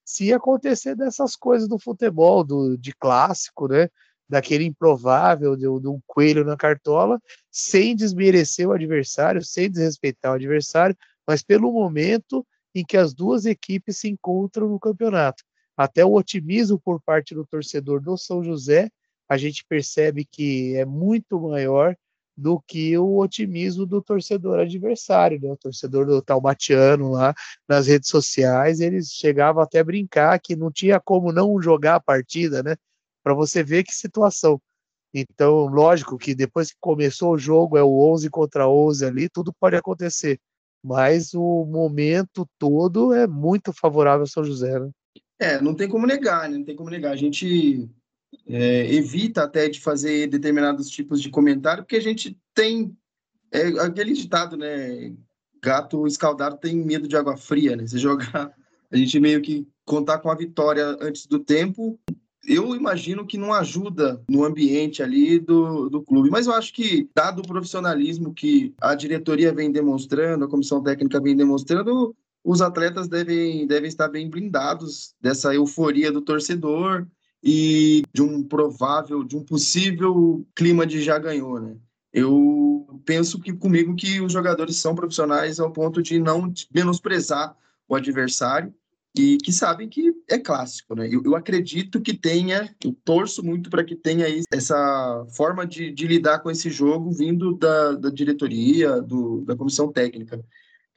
Se 0.05 0.33
acontecer 0.33 0.95
dessas 0.95 1.35
coisas 1.35 1.67
do 1.67 1.79
futebol, 1.79 2.43
do, 2.43 2.77
de 2.77 2.93
clássico, 2.93 3.67
né? 3.67 3.89
Daquele 4.29 4.65
improvável, 4.65 5.55
de, 5.55 5.61
de 5.61 5.87
um 5.87 5.99
coelho 6.05 6.43
na 6.45 6.55
cartola, 6.55 7.19
sem 7.51 7.95
desmerecer 7.95 8.67
o 8.67 8.73
adversário, 8.73 9.43
sem 9.43 9.69
desrespeitar 9.69 10.33
o 10.33 10.35
adversário, 10.35 10.95
mas 11.27 11.41
pelo 11.41 11.71
momento 11.71 12.45
em 12.75 12.83
que 12.83 12.97
as 12.97 13.13
duas 13.13 13.45
equipes 13.45 13.99
se 13.99 14.09
encontram 14.09 14.67
no 14.67 14.79
campeonato. 14.79 15.43
Até 15.75 16.05
o 16.05 16.13
otimismo 16.13 16.79
por 16.79 17.01
parte 17.01 17.33
do 17.33 17.45
torcedor 17.45 18.01
do 18.01 18.17
São 18.17 18.43
José, 18.43 18.89
a 19.33 19.37
gente 19.37 19.65
percebe 19.67 20.25
que 20.25 20.75
é 20.75 20.85
muito 20.85 21.39
maior 21.39 21.95
do 22.35 22.59
que 22.59 22.97
o 22.97 23.17
otimismo 23.17 23.85
do 23.85 24.01
torcedor 24.01 24.59
adversário, 24.59 25.39
né? 25.41 25.51
O 25.51 25.57
torcedor 25.57 26.05
do 26.05 26.21
Taubatiano 26.21 27.11
lá 27.11 27.33
nas 27.67 27.87
redes 27.87 28.09
sociais, 28.09 28.79
eles 28.79 29.11
chegavam 29.11 29.61
até 29.61 29.79
a 29.79 29.83
brincar 29.83 30.39
que 30.39 30.55
não 30.55 30.71
tinha 30.71 30.99
como 30.99 31.31
não 31.31 31.61
jogar 31.61 31.95
a 31.95 31.99
partida, 31.99 32.63
né? 32.63 32.75
Para 33.23 33.33
você 33.33 33.63
ver 33.63 33.83
que 33.83 33.93
situação. 33.93 34.59
Então, 35.13 35.67
lógico 35.67 36.17
que 36.17 36.33
depois 36.33 36.71
que 36.71 36.77
começou 36.79 37.33
o 37.33 37.37
jogo, 37.37 37.77
é 37.77 37.83
o 37.83 37.99
11 38.13 38.29
contra 38.29 38.67
11 38.67 39.05
ali, 39.05 39.29
tudo 39.29 39.53
pode 39.53 39.75
acontecer. 39.75 40.39
Mas 40.83 41.33
o 41.33 41.65
momento 41.65 42.47
todo 42.57 43.13
é 43.13 43.27
muito 43.27 43.71
favorável 43.71 44.21
ao 44.21 44.27
São 44.27 44.43
José, 44.43 44.79
né? 44.79 44.89
É, 45.39 45.61
não 45.61 45.75
tem 45.75 45.87
como 45.87 46.07
negar, 46.07 46.49
né? 46.49 46.57
Não 46.57 46.65
tem 46.65 46.75
como 46.75 46.89
negar. 46.89 47.11
A 47.11 47.15
gente 47.15 47.89
é, 48.47 48.93
evita 48.93 49.43
até 49.43 49.69
de 49.69 49.79
fazer 49.79 50.27
determinados 50.27 50.89
tipos 50.89 51.21
de 51.21 51.29
comentário, 51.29 51.83
porque 51.83 51.95
a 51.95 52.01
gente 52.01 52.37
tem 52.53 52.95
é, 53.51 53.67
aquele 53.79 54.13
ditado, 54.13 54.57
né? 54.57 55.13
Gato 55.61 56.05
escaldado 56.05 56.57
tem 56.57 56.75
medo 56.75 57.07
de 57.07 57.15
água 57.15 57.37
fria, 57.37 57.75
né? 57.75 57.87
Você 57.87 57.97
jogar, 57.97 58.53
a 58.91 58.97
gente 58.97 59.19
meio 59.19 59.41
que 59.41 59.67
contar 59.85 60.19
com 60.19 60.29
a 60.29 60.35
vitória 60.35 60.97
antes 60.99 61.25
do 61.25 61.39
tempo, 61.39 61.99
eu 62.45 62.75
imagino 62.75 63.25
que 63.25 63.37
não 63.37 63.53
ajuda 63.53 64.21
no 64.29 64.43
ambiente 64.43 65.01
ali 65.01 65.39
do, 65.39 65.89
do 65.89 66.01
clube. 66.01 66.29
Mas 66.29 66.47
eu 66.47 66.53
acho 66.53 66.73
que, 66.73 67.09
dado 67.15 67.39
o 67.39 67.47
profissionalismo 67.47 68.33
que 68.33 68.73
a 68.81 68.95
diretoria 68.95 69.53
vem 69.53 69.71
demonstrando, 69.71 70.43
a 70.43 70.49
comissão 70.49 70.83
técnica 70.83 71.21
vem 71.21 71.35
demonstrando, 71.35 72.13
os 72.43 72.61
atletas 72.61 73.07
devem, 73.07 73.65
devem 73.65 73.87
estar 73.87 74.09
bem 74.09 74.29
blindados 74.29 75.15
dessa 75.21 75.53
euforia 75.55 76.11
do 76.11 76.21
torcedor 76.21 77.07
e 77.43 78.03
de 78.13 78.21
um 78.21 78.41
provável, 78.41 79.23
de 79.23 79.35
um 79.35 79.43
possível 79.43 80.47
clima 80.55 80.85
de 80.85 81.01
já 81.01 81.19
ganhou, 81.19 81.59
né? 81.59 81.75
Eu 82.13 83.01
penso 83.05 83.39
que 83.41 83.51
comigo 83.51 83.95
que 83.95 84.21
os 84.21 84.31
jogadores 84.31 84.77
são 84.77 84.95
profissionais 84.95 85.59
ao 85.59 85.71
ponto 85.71 86.01
de 86.01 86.19
não 86.19 86.53
menosprezar 86.73 87.57
o 87.87 87.95
adversário 87.95 88.73
e 89.17 89.37
que 89.37 89.51
sabem 89.51 89.89
que 89.89 90.13
é 90.29 90.39
clássico, 90.39 90.95
né? 90.95 91.07
Eu, 91.11 91.21
eu 91.25 91.35
acredito 91.35 92.01
que 92.01 92.13
tenha, 92.13 92.73
eu 92.83 92.95
torço 93.03 93.43
muito 93.43 93.69
para 93.69 93.83
que 93.83 93.95
tenha 93.95 94.25
essa 94.51 95.25
forma 95.35 95.67
de, 95.67 95.91
de, 95.91 96.07
lidar 96.07 96.39
com 96.39 96.49
esse 96.49 96.69
jogo 96.69 97.11
vindo 97.11 97.55
da, 97.55 97.91
da 97.93 98.09
diretoria, 98.09 99.01
do, 99.01 99.41
da 99.41 99.55
comissão 99.55 99.91
técnica. 99.91 100.43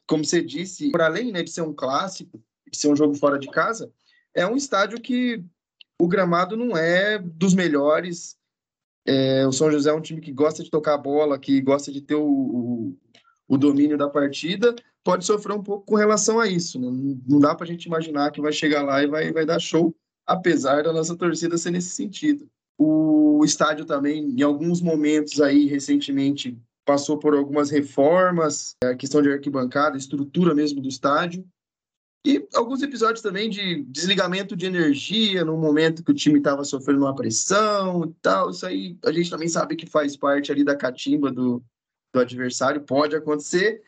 Como 0.06 0.24
você 0.24 0.40
disse, 0.42 0.90
para 0.92 1.06
além 1.06 1.32
né, 1.32 1.42
de 1.42 1.50
ser 1.50 1.62
um 1.62 1.74
clássico, 1.74 2.40
de 2.70 2.78
ser 2.78 2.88
um 2.88 2.96
jogo 2.96 3.14
fora 3.14 3.38
de 3.38 3.48
casa, 3.48 3.90
é 4.32 4.46
um 4.46 4.56
estádio 4.56 5.00
que 5.00 5.44
o 6.00 6.08
gramado 6.08 6.56
não 6.56 6.76
é 6.76 7.18
dos 7.18 7.54
melhores. 7.54 8.36
É, 9.06 9.46
o 9.46 9.52
São 9.52 9.70
José 9.70 9.90
é 9.90 9.94
um 9.94 10.00
time 10.00 10.20
que 10.20 10.32
gosta 10.32 10.62
de 10.62 10.70
tocar 10.70 10.94
a 10.94 10.98
bola, 10.98 11.38
que 11.38 11.60
gosta 11.60 11.92
de 11.92 12.00
ter 12.00 12.16
o, 12.16 12.26
o, 12.26 12.96
o 13.48 13.56
domínio 13.56 13.96
da 13.96 14.08
partida, 14.08 14.74
pode 15.04 15.24
sofrer 15.24 15.54
um 15.54 15.62
pouco 15.62 15.86
com 15.86 15.94
relação 15.94 16.40
a 16.40 16.48
isso. 16.48 16.80
Né? 16.80 17.18
Não 17.26 17.38
dá 17.38 17.54
para 17.54 17.64
a 17.64 17.68
gente 17.68 17.84
imaginar 17.84 18.32
que 18.32 18.40
vai 18.40 18.52
chegar 18.52 18.82
lá 18.82 19.02
e 19.02 19.06
vai, 19.06 19.32
vai 19.32 19.46
dar 19.46 19.60
show, 19.60 19.94
apesar 20.26 20.82
da 20.82 20.92
nossa 20.92 21.16
torcida 21.16 21.56
ser 21.56 21.70
nesse 21.70 21.90
sentido. 21.90 22.48
O 22.78 23.42
estádio 23.44 23.84
também, 23.84 24.30
em 24.30 24.42
alguns 24.42 24.82
momentos 24.82 25.40
aí, 25.40 25.66
recentemente, 25.66 26.58
passou 26.84 27.18
por 27.18 27.34
algumas 27.34 27.70
reformas, 27.70 28.74
a 28.82 28.94
questão 28.94 29.22
de 29.22 29.30
arquibancada, 29.30 29.96
estrutura 29.96 30.54
mesmo 30.54 30.80
do 30.80 30.88
estádio. 30.88 31.46
E 32.26 32.44
alguns 32.54 32.82
episódios 32.82 33.22
também 33.22 33.48
de 33.48 33.84
desligamento 33.84 34.56
de 34.56 34.66
energia 34.66 35.44
no 35.44 35.56
momento 35.56 36.02
que 36.02 36.10
o 36.10 36.14
time 36.14 36.38
estava 36.38 36.64
sofrendo 36.64 37.02
uma 37.02 37.14
pressão 37.14 38.04
e 38.04 38.12
tal. 38.20 38.50
Isso 38.50 38.66
aí 38.66 38.98
a 39.04 39.12
gente 39.12 39.30
também 39.30 39.46
sabe 39.46 39.76
que 39.76 39.86
faz 39.86 40.16
parte 40.16 40.50
ali 40.50 40.64
da 40.64 40.74
catimba 40.74 41.30
do, 41.30 41.62
do 42.12 42.18
adversário, 42.18 42.80
pode 42.80 43.14
acontecer. 43.14 43.80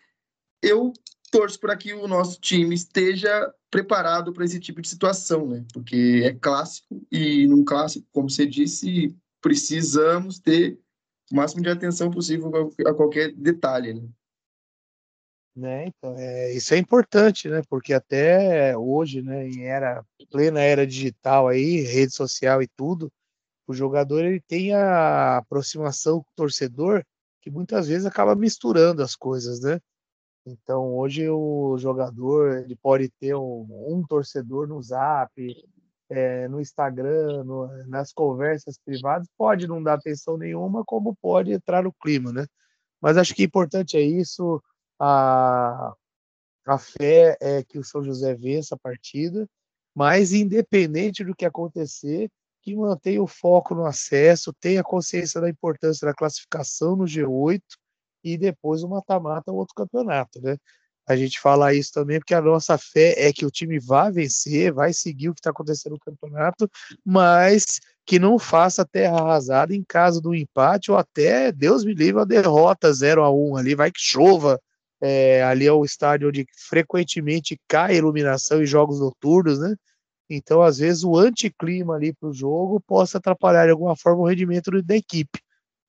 Eu 0.63 0.93
torço 1.33 1.59
para 1.59 1.77
que 1.77 1.93
o 1.93 2.07
nosso 2.07 2.41
time 2.41 2.77
esteja 2.77 3.53
preparado 3.73 4.33
para 4.33 4.45
esse 4.45 4.61
tipo 4.61 4.81
de 4.81 4.89
situação, 4.89 5.49
né? 5.49 5.65
Porque 5.73 6.23
é 6.25 6.33
clássico 6.33 7.05
e 7.11 7.45
num 7.49 7.65
clássico, 7.65 8.07
como 8.13 8.31
você 8.31 8.47
disse, 8.47 9.17
precisamos 9.43 10.39
ter 10.39 10.79
o 11.33 11.35
máximo 11.35 11.61
de 11.61 11.71
atenção 11.71 12.09
possível 12.09 12.73
a 12.87 12.95
qualquer 12.95 13.33
detalhe, 13.33 13.95
né? 13.95 14.09
Né, 15.59 15.87
então, 15.89 16.15
é, 16.17 16.53
isso 16.53 16.73
é 16.73 16.79
importante, 16.79 17.49
né? 17.49 17.63
Porque 17.69 17.93
até 17.93 18.79
hoje, 18.79 19.23
né, 19.23 19.49
em 19.49 19.65
era 19.65 20.05
plena 20.31 20.61
era 20.61 20.87
digital 20.87 21.49
aí, 21.49 21.81
rede 21.81 22.13
social 22.13 22.63
e 22.63 22.69
tudo, 22.69 23.13
o 23.67 23.75
jogador 23.75 24.25
ele 24.25 24.41
tem 24.41 24.73
a 24.73 25.39
aproximação 25.39 26.23
com 26.23 26.31
o 26.31 26.37
torcedor 26.37 27.05
que 27.43 27.51
muitas 27.51 27.89
vezes 27.89 28.07
acaba 28.07 28.37
misturando 28.37 29.03
as 29.03 29.17
coisas, 29.17 29.61
né? 29.61 29.81
Então, 30.47 30.95
hoje 30.97 31.29
o 31.29 31.77
jogador 31.77 32.59
ele 32.59 32.77
pode 32.77 33.11
ter 33.19 33.35
um, 33.35 33.67
um 33.89 34.05
torcedor 34.09 34.69
no 34.69 34.81
Zap, 34.81 35.33
é, 36.09 36.47
no 36.47 36.61
Instagram, 36.61 37.43
no, 37.43 37.67
nas 37.89 38.13
conversas 38.13 38.79
privadas, 38.79 39.27
pode 39.37 39.67
não 39.67 39.83
dar 39.83 39.95
atenção 39.95 40.39
nenhuma, 40.39 40.85
como 40.85 41.17
pode 41.17 41.51
entrar 41.53 41.83
no 41.83 41.93
clima, 41.93 42.33
né? 42.33 42.47
Mas 43.01 43.17
acho 43.17 43.35
que 43.35 43.43
importante 43.43 43.97
é 43.97 44.03
isso, 44.03 44.63
a, 44.99 45.95
a 46.67 46.79
fé 46.79 47.37
é 47.41 47.63
que 47.63 47.79
o 47.79 47.85
São 47.85 48.03
José 48.03 48.35
vença 48.35 48.75
a 48.75 48.79
partida, 48.79 49.49
mas 49.95 50.33
independente 50.33 51.25
do 51.25 51.35
que 51.35 51.45
acontecer, 51.45 52.31
que 52.63 52.77
mantenha 52.77 53.23
o 53.23 53.27
foco 53.27 53.75
no 53.75 53.87
acesso, 53.87 54.53
tenha 54.61 54.83
consciência 54.83 55.41
da 55.41 55.49
importância 55.49 56.07
da 56.07 56.15
classificação 56.15 56.97
no 56.97 57.05
G8 57.05 57.63
e 58.23 58.37
depois 58.37 58.83
o 58.83 58.89
mata-mata 58.89 59.53
outro 59.53 59.75
campeonato, 59.75 60.41
né? 60.41 60.57
A 61.09 61.17
gente 61.17 61.41
fala 61.41 61.73
isso 61.73 61.91
também 61.93 62.19
porque 62.19 62.35
a 62.35 62.43
nossa 62.43 62.77
fé 62.77 63.15
é 63.17 63.33
que 63.33 63.47
o 63.47 63.51
time 63.51 63.79
vai 63.81 64.13
vencer, 64.13 64.71
vai 64.71 64.93
seguir 64.93 65.31
o 65.31 65.35
que 65.35 65.41
está 65.41 65.49
acontecendo 65.51 65.93
no 65.93 65.99
campeonato, 65.99 66.71
mas 67.03 67.81
que 68.05 68.19
não 68.19 68.39
faça 68.39 68.85
terra 68.85 69.17
arrasada 69.19 69.75
em 69.75 69.83
caso 69.83 70.21
do 70.21 70.35
empate 70.35 70.91
ou 70.91 70.99
até, 70.99 71.51
Deus 71.51 71.83
me 71.83 71.95
livre, 71.95 72.21
a 72.21 72.27
derrota 72.27 72.93
0 72.93 73.25
a 73.25 73.33
1 73.33 73.57
ali, 73.57 73.75
vai 73.75 73.91
que 73.91 74.01
chova. 74.01 74.61
É, 75.01 75.43
ali 75.45 75.67
é 75.67 75.73
o 75.73 75.85
estádio 75.85 76.29
onde 76.29 76.47
frequentemente 76.69 77.59
cai 77.69 77.97
iluminação 77.97 78.63
em 78.63 78.67
jogos 78.67 79.01
noturnos, 79.01 79.59
né? 79.59 79.75
Então, 80.31 80.61
às 80.61 80.79
vezes, 80.79 81.05
o 81.05 81.17
anticlima 81.17 81.95
ali 81.95 82.13
para 82.13 82.29
o 82.29 82.35
jogo 82.35 82.81
possa 82.87 83.19
atrapalhar 83.19 83.65
de 83.65 83.71
alguma 83.73 83.97
forma 83.97 84.23
o 84.23 84.27
rendimento 84.27 84.71
da 84.83 84.97
equipe. 84.97 85.41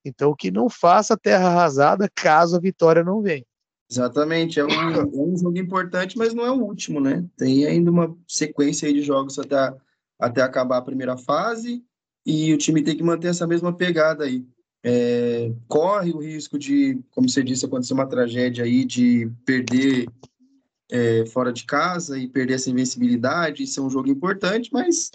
Então, 0.06 0.34
que 0.34 0.50
não 0.50 0.70
faça 0.70 1.18
terra 1.18 1.50
arrasada 1.50 2.10
caso 2.16 2.56
a 2.56 2.60
vitória 2.60 3.04
não 3.04 3.22
venha. 3.22 3.44
Exatamente, 3.92 4.60
é 4.60 4.66
um, 4.66 4.70
é 4.70 5.04
um 5.04 5.36
jogo 5.36 5.58
importante, 5.58 6.18
mas 6.18 6.34
não 6.34 6.46
é 6.46 6.52
o 6.52 6.62
último, 6.62 7.02
né? 7.02 7.26
Tem 7.36 7.66
ainda 7.66 7.90
uma 7.90 8.16
sequência 8.28 8.92
de 8.94 9.02
jogos 9.02 9.40
até, 9.40 9.76
até 10.20 10.42
acabar 10.42 10.78
a 10.78 10.84
primeira 10.84 11.18
fase 11.18 11.84
e 12.24 12.54
o 12.54 12.58
time 12.58 12.84
tem 12.84 12.96
que 12.96 13.04
manter 13.04 13.30
essa 13.30 13.48
mesma 13.48 13.76
pegada 13.76 14.26
aí. 14.26 14.46
É, 14.84 15.52
corre 15.68 16.12
o 16.12 16.20
risco 16.20 16.58
de, 16.58 17.00
como 17.12 17.30
você 17.30 17.44
disse, 17.44 17.66
acontecer 17.66 17.94
uma 17.94 18.08
tragédia 18.08 18.64
aí 18.64 18.86
de 18.86 19.30
perder 19.46 20.08
é, 20.90 21.26
fora 21.28 21.52
de 21.52 21.66
casa 21.66 22.18
e 22.18 22.28
perder 22.28 22.56
essa 22.56 22.70
invencibilidade. 22.70 23.64
Isso 23.64 23.80
é 23.80 23.84
um 23.84 23.90
jogo 23.90 24.10
importante, 24.10 24.70
mas 24.72 25.12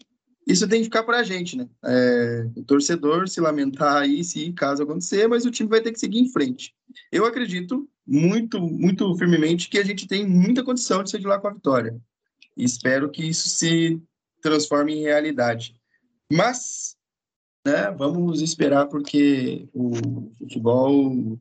isso 0.47 0.69
tem 0.69 0.81
que 0.81 0.85
ficar 0.85 1.03
para 1.03 1.19
a 1.19 1.23
gente, 1.23 1.57
né? 1.57 1.69
É, 1.85 2.47
o 2.57 2.63
torcedor 2.63 3.29
se 3.29 3.41
lamentar 3.41 4.03
aí 4.03 4.23
se 4.23 4.53
caso 4.53 4.83
acontecer, 4.83 5.27
mas 5.27 5.47
o 5.47 5.51
time 5.51 5.69
vai 5.69 5.81
ter 5.81 5.93
que 5.93 5.99
seguir 5.99 6.19
em 6.19 6.31
frente. 6.31 6.75
Eu 7.11 7.25
acredito 7.25 7.89
muito, 8.07 8.61
muito 8.61 9.17
firmemente 9.17 9.69
que 9.69 9.79
a 9.79 9.85
gente 9.85 10.07
tem 10.07 10.27
muita 10.27 10.63
condição 10.63 11.03
de 11.03 11.11
sair 11.11 11.21
de 11.21 11.27
lá 11.27 11.39
com 11.39 11.49
a 11.49 11.55
vitória. 11.55 11.99
Espero 12.57 13.11
que 13.11 13.27
isso 13.27 13.49
se 13.49 14.01
transforme 14.43 14.95
em 14.95 15.03
realidade. 15.03 15.75
Mas, 16.31 16.97
né, 17.65 17.91
vamos 17.91 18.43
esperar 18.43 18.87
porque 18.87 19.67
o 19.73 19.93
futebol. 20.39 21.39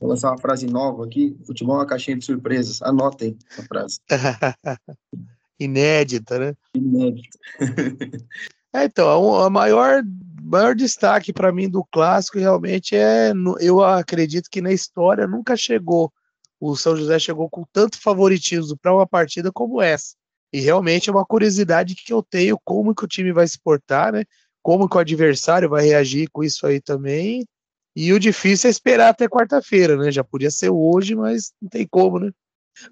Vou 0.00 0.08
lançar 0.10 0.30
uma 0.30 0.38
frase 0.38 0.66
nova 0.66 1.04
aqui: 1.04 1.36
futebol 1.46 1.76
é 1.76 1.78
uma 1.78 1.86
caixinha 1.86 2.18
de 2.18 2.24
surpresas. 2.24 2.82
Anotem 2.82 3.36
a 3.58 3.62
frase. 3.62 3.98
Inédita, 5.58 6.38
né? 6.38 6.54
Inédita. 6.74 7.38
é, 8.74 8.84
então, 8.84 9.36
a 9.36 9.48
maior, 9.48 10.02
maior 10.42 10.74
destaque 10.74 11.32
para 11.32 11.52
mim 11.52 11.68
do 11.68 11.84
clássico 11.84 12.38
realmente 12.38 12.94
é, 12.94 13.32
eu 13.60 13.82
acredito 13.82 14.50
que 14.50 14.60
na 14.60 14.72
história 14.72 15.26
nunca 15.26 15.56
chegou, 15.56 16.12
o 16.60 16.76
São 16.76 16.96
José 16.96 17.18
chegou 17.18 17.48
com 17.48 17.64
tanto 17.72 17.98
favoritismo 17.98 18.76
para 18.76 18.94
uma 18.94 19.06
partida 19.06 19.50
como 19.50 19.80
essa. 19.80 20.14
E 20.52 20.60
realmente 20.60 21.08
é 21.08 21.12
uma 21.12 21.24
curiosidade 21.24 21.94
que 21.94 22.12
eu 22.12 22.22
tenho 22.22 22.56
como 22.62 22.94
que 22.94 23.04
o 23.04 23.08
time 23.08 23.32
vai 23.32 23.46
se 23.46 23.58
portar, 23.58 24.12
né? 24.12 24.24
Como 24.64 24.88
que 24.88 24.96
o 24.96 25.00
adversário 25.00 25.68
vai 25.68 25.84
reagir 25.84 26.26
com 26.32 26.42
isso 26.42 26.66
aí 26.66 26.80
também. 26.80 27.46
E 27.94 28.14
o 28.14 28.18
difícil 28.18 28.68
é 28.68 28.70
esperar 28.70 29.10
até 29.10 29.28
quarta-feira, 29.28 29.94
né? 29.94 30.10
Já 30.10 30.24
podia 30.24 30.50
ser 30.50 30.70
hoje, 30.70 31.14
mas 31.14 31.52
não 31.60 31.68
tem 31.68 31.86
como, 31.86 32.18
né? 32.18 32.32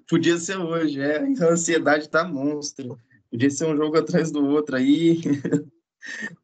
Podia 0.07 0.37
ser 0.37 0.57
hoje, 0.57 1.01
é. 1.01 1.17
A 1.17 1.51
ansiedade 1.51 2.07
tá 2.07 2.23
monstro. 2.23 2.95
Podia 3.31 3.49
ser 3.49 3.65
um 3.65 3.75
jogo 3.75 3.97
atrás 3.97 4.31
do 4.31 4.45
outro 4.45 4.75
aí. 4.75 5.19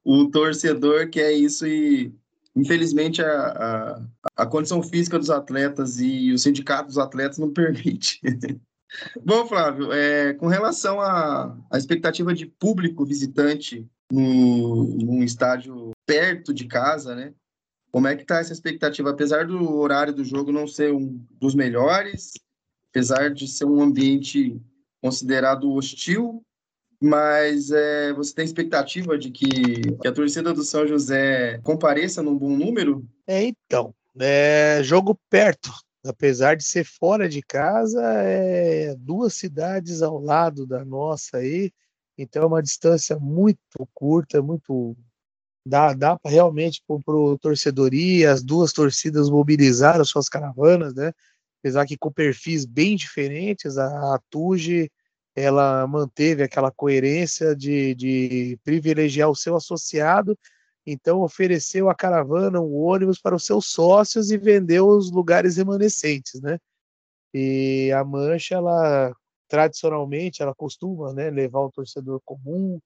o 0.03 0.25
torcedor 0.31 1.09
quer 1.09 1.31
isso 1.31 1.67
e 1.67 2.11
infelizmente, 2.55 3.21
a, 3.21 3.31
a, 4.35 4.43
a, 4.43 4.45
condição 4.45 4.81
física 4.81 5.17
dos 5.17 5.29
atletas 5.29 5.99
e 5.99 6.33
o 6.33 6.37
sindicato 6.37 6.87
dos 6.87 6.97
atletas 6.97 7.37
não 7.37 7.53
permite. 7.53 8.19
Bom, 9.23 9.47
Flávio, 9.47 9.93
é, 9.93 10.33
com 10.33 10.47
relação 10.47 10.99
à 10.99 11.55
expectativa 11.75 12.33
de 12.33 12.47
público 12.47 13.05
visitante 13.05 13.87
no, 14.11 14.83
num 14.85 15.23
estádio 15.23 15.91
perto 16.05 16.53
de 16.53 16.65
casa, 16.65 17.15
né? 17.15 17.33
Como 17.91 18.07
é 18.07 18.15
que 18.15 18.21
está 18.21 18.39
essa 18.39 18.53
expectativa? 18.53 19.09
Apesar 19.09 19.47
do 19.47 19.77
horário 19.77 20.13
do 20.13 20.23
jogo 20.23 20.51
não 20.51 20.67
ser 20.67 20.93
um 20.93 21.19
dos 21.39 21.55
melhores, 21.55 22.33
apesar 22.91 23.33
de 23.33 23.47
ser 23.47 23.65
um 23.65 23.81
ambiente 23.81 24.61
considerado 25.01 25.71
hostil, 25.73 26.43
mas 27.01 27.71
é, 27.71 28.11
você 28.13 28.35
tem 28.35 28.45
expectativa 28.45 29.17
de 29.17 29.31
que, 29.31 29.49
que, 30.01 30.07
a 30.07 30.11
torcida 30.11 30.53
do 30.53 30.63
São 30.63 30.85
José 30.85 31.59
compareça 31.63 32.21
num 32.21 32.37
bom 32.37 32.55
número? 32.55 33.07
É, 33.25 33.43
então, 33.43 33.93
é, 34.19 34.81
jogo 34.83 35.17
perto, 35.29 35.71
apesar 36.05 36.55
de 36.55 36.65
ser 36.65 36.83
fora 36.83 37.29
de 37.29 37.41
casa, 37.41 38.01
é 38.23 38.95
duas 38.97 39.33
cidades 39.33 40.01
ao 40.01 40.19
lado 40.19 40.67
da 40.67 40.83
nossa 40.83 41.37
aí, 41.37 41.71
então 42.21 42.43
é 42.43 42.45
uma 42.45 42.61
distância 42.61 43.17
muito 43.17 43.59
curta, 43.93 44.41
muito 44.41 44.95
dá, 45.65 45.93
dá 45.93 46.19
para 46.19 46.31
realmente 46.31 46.83
para 46.85 47.15
o 47.15 47.37
torcedor 47.37 47.91
as 48.29 48.43
duas 48.43 48.73
torcidas 48.73 49.29
mobilizaram 49.29 50.03
suas 50.03 50.27
caravanas, 50.27 50.93
né? 50.93 51.13
Apesar 51.61 51.85
que 51.85 51.97
com 51.97 52.11
perfis 52.11 52.65
bem 52.65 52.95
diferentes, 52.95 53.77
a, 53.77 54.15
a 54.15 54.19
Tuge 54.29 54.91
ela 55.35 55.87
manteve 55.87 56.43
aquela 56.43 56.71
coerência 56.71 57.55
de, 57.55 57.95
de 57.95 58.59
privilegiar 58.65 59.29
o 59.29 59.35
seu 59.35 59.55
associado, 59.55 60.37
então 60.85 61.21
ofereceu 61.21 61.89
a 61.89 61.95
caravana, 61.95 62.59
o 62.59 62.73
ônibus 62.81 63.21
para 63.21 63.35
os 63.35 63.45
seus 63.45 63.67
sócios 63.67 64.31
e 64.31 64.37
vendeu 64.37 64.87
os 64.87 65.09
lugares 65.11 65.55
remanescentes, 65.55 66.41
né? 66.41 66.59
E 67.33 67.91
a 67.93 68.03
Mancha, 68.03 68.55
ela 68.55 69.15
tradicionalmente, 69.49 70.41
ela 70.41 70.53
costuma 70.55 71.11
né, 71.13 71.29
levar 71.29 71.61
o 71.61 71.71
torcedor 71.71 72.21
comum, 72.23 72.79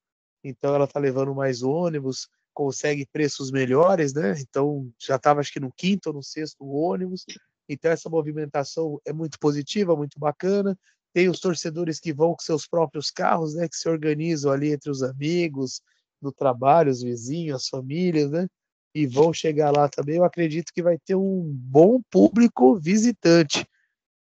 então 0.44 0.74
ela 0.74 0.86
está 0.86 1.00
levando 1.00 1.36
mais 1.36 1.62
ônibus, 1.62 2.28
consegue 2.54 3.06
preços 3.12 3.52
melhores, 3.52 4.14
né? 4.14 4.36
Então 4.40 4.90
já 5.00 5.16
estava 5.16 5.40
acho 5.40 5.52
que 5.52 5.60
no 5.60 5.72
quinto 5.72 6.10
ou 6.10 6.16
no 6.16 6.24
sexto 6.24 6.66
ônibus. 6.66 7.26
Então 7.68 7.92
essa 7.92 8.10
movimentação 8.10 9.00
é 9.06 9.12
muito 9.14 9.40
positiva, 9.40 9.96
muito 9.96 10.20
bacana. 10.20 10.78
Tem 11.14 11.30
os 11.30 11.40
torcedores 11.40 12.00
que 12.00 12.14
vão 12.14 12.34
com 12.34 12.42
seus 12.42 12.68
próprios 12.68 13.12
carros, 13.12 13.56
né? 13.56 13.68
Que 13.68 13.76
se 13.76 13.90
organizam 13.90 14.52
ali 14.52 14.72
entre 14.72 14.90
os 14.92 15.04
amigos 15.04 15.82
do 16.22 16.32
trabalho, 16.32 16.92
os 16.92 17.02
vizinhos, 17.02 17.64
as 17.64 17.68
famílias, 17.68 18.32
né? 18.32 18.48
E 18.96 19.08
vão 19.08 19.34
chegar 19.34 19.72
lá 19.72 19.90
também. 19.90 20.18
Eu 20.18 20.24
acredito 20.24 20.72
que 20.74 20.84
vai 20.84 20.98
ter 21.00 21.16
um 21.16 21.44
bom 21.44 22.02
público 22.12 22.78
visitante, 22.80 23.66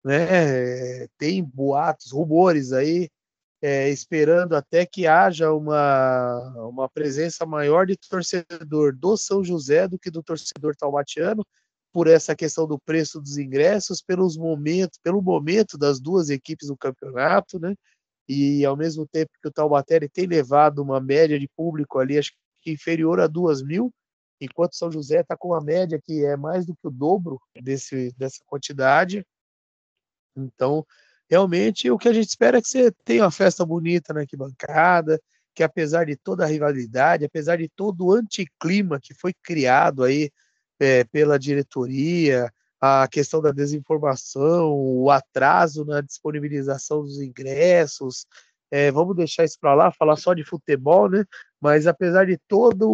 né? 0.05 1.07
Tem 1.19 1.43
boatos, 1.43 2.13
rumores 2.13 2.73
aí 2.73 3.09
é, 3.63 3.91
esperando 3.91 4.55
até 4.57 4.87
que 4.87 5.07
haja 5.07 5.53
uma, 5.53 6.67
uma 6.69 6.89
presença 6.89 7.45
maior 7.45 7.87
de 7.87 7.97
torcedor 7.97 8.97
do 8.97 9.17
São 9.17 9.45
José 9.45 9.87
do 9.87 9.99
que 9.99 10.11
do 10.11 10.23
torcedor 10.23 10.75
taubatiano, 10.77 11.45
por 11.93 12.07
essa 12.07 12.35
questão 12.37 12.67
do 12.67 12.79
preço 12.79 13.21
dos 13.21 13.37
ingressos, 13.37 14.01
pelos 14.01 14.37
momentos, 14.37 14.99
pelo 15.03 15.21
momento 15.21 15.77
das 15.77 16.01
duas 16.01 16.31
equipes 16.31 16.69
no 16.69 16.77
campeonato, 16.77 17.59
né? 17.59 17.75
E 18.29 18.65
ao 18.65 18.77
mesmo 18.77 19.07
tempo 19.07 19.33
que 19.43 19.49
o 19.49 19.53
Taubaté 19.53 19.99
tem 20.09 20.27
levado 20.27 20.81
uma 20.83 21.01
média 21.01 21.39
de 21.39 21.49
público 21.57 21.99
ali, 21.99 22.17
acho 22.17 22.33
que 22.63 22.71
inferior 22.71 23.19
a 23.21 23.27
duas 23.27 23.61
mil, 23.61 23.93
enquanto 24.41 24.77
São 24.77 24.91
José 24.91 25.21
está 25.21 25.37
com 25.37 25.49
uma 25.49 25.61
média 25.61 26.01
que 26.03 26.25
é 26.25 26.37
mais 26.37 26.65
do 26.65 26.75
que 26.75 26.87
o 26.87 26.91
dobro 26.91 27.41
desse, 27.61 28.15
dessa 28.17 28.39
quantidade. 28.47 29.27
Então, 30.37 30.87
realmente 31.29 31.91
o 31.91 31.99
que 31.99 32.09
a 32.09 32.13
gente 32.13 32.29
espera 32.29 32.59
é 32.59 32.63
que 32.63 32.69
você 32.69 32.93
tenha 33.05 33.25
uma 33.25 33.31
festa 33.31 33.65
bonita 33.65 34.13
na 34.13 34.21
arquibancada, 34.21 35.21
que 35.55 35.63
apesar 35.63 36.07
de 36.07 36.17
toda 36.17 36.45
a 36.45 36.47
rivalidade, 36.47 37.25
apesar 37.25 37.57
de 37.57 37.69
todo 37.69 38.07
o 38.07 38.13
anticlima 38.13 39.01
que 39.01 39.15
foi 39.15 39.33
criado 39.43 40.05
aí 40.05 40.31
é, 40.81 41.05
pela 41.05 41.39
diretoria, 41.39 42.51
a 42.81 43.07
questão 43.09 43.43
da 43.43 43.53
desinformação, 43.53 44.73
o 44.73 45.11
atraso 45.11 45.85
na 45.85 46.01
disponibilização 46.01 47.03
dos 47.03 47.21
ingressos, 47.21 48.27
é, 48.71 48.91
vamos 48.91 49.17
deixar 49.17 49.45
isso 49.45 49.59
para 49.61 49.75
lá, 49.75 49.93
falar 49.93 50.17
só 50.17 50.33
de 50.33 50.45
futebol, 50.45 51.11
né? 51.11 51.25
Mas 51.61 51.87
apesar 51.87 52.25
de 52.25 52.39
toda 52.49 52.87